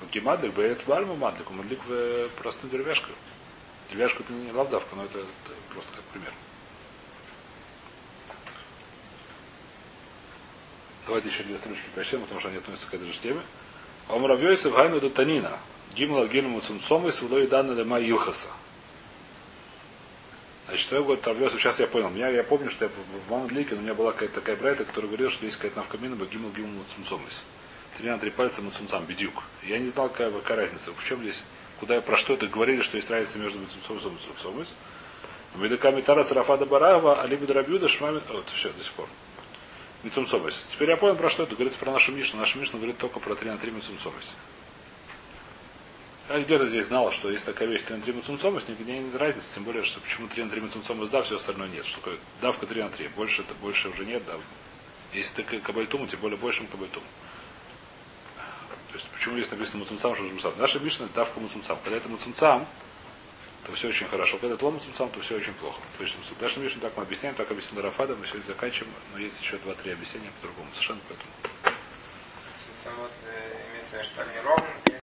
[0.10, 3.14] Кимадлик, бейт бальму мадлик, мадлик в простым деревяшкой.
[3.92, 6.34] Деревяшка это не лавдавка, но это, это просто как пример.
[11.06, 13.42] Давайте еще две строчки прочтем, потому что они относятся к этой же теме.
[14.10, 15.60] Муравьёйся в гайну до танина.
[15.94, 18.50] Гимла гильму цумцом и свелой данный лема илхаса.
[20.68, 22.10] Значит, что я говорю, Равьёсов, сейчас я понял.
[22.10, 25.32] Меня, я помню, что я в Мамадлике, у меня была какая-то такая брайта, которая говорила,
[25.32, 27.46] что есть какая-то навкамина, гимл гимл цумцомис.
[27.98, 29.44] Три на три пальца муцумцам, бедюк.
[29.64, 30.92] Я не знал, какая, какая разница.
[30.94, 31.44] В чем здесь,
[31.80, 34.76] куда я про что это говорили, что есть разница между муцумцомисом и муцумцомис.
[35.56, 38.22] Медаками Тарас Рафада Барава, Али Бедрабюда, Шмамин.
[38.30, 39.08] Вот, все, до сих пор.
[40.04, 40.66] Мицумцомис.
[40.70, 41.56] Теперь я понял, про что это.
[41.56, 42.40] Говорится про нашу Мишну.
[42.40, 44.36] Наша Мишна говорит только про 3 на 3 Мицумцомис.
[46.30, 49.54] Я где-то здесь знал, что есть такая вещь 3 на 3 Мицумцомис, нигде нет разницы,
[49.56, 51.86] тем более, что почему 3 на 3 Мицумцомис да, все остальное нет.
[51.86, 53.08] Что такое давка 3 на 3.
[53.10, 54.42] Больше, это, больше уже нет дав.
[55.14, 57.06] Если ты кабальтуму, тем более большим кабальтуму.
[58.92, 60.54] То есть почему здесь написано муцумцам, что муцумцам?
[60.58, 61.78] Наша Мишна давка муцумцам.
[61.84, 62.68] Когда это муцумцам,
[63.68, 64.38] то все очень хорошо.
[64.38, 65.80] Когда это ломусом сам, то все очень плохо.
[65.98, 69.42] То есть, даже Мишну так мы объясняем, так объяснил Рафада, мы сегодня заканчиваем, но есть
[69.42, 71.32] еще два-три объяснения по-другому, совершенно поэтому.
[72.98, 73.12] Вот,
[73.74, 74.67] имеется в виду, что они ровно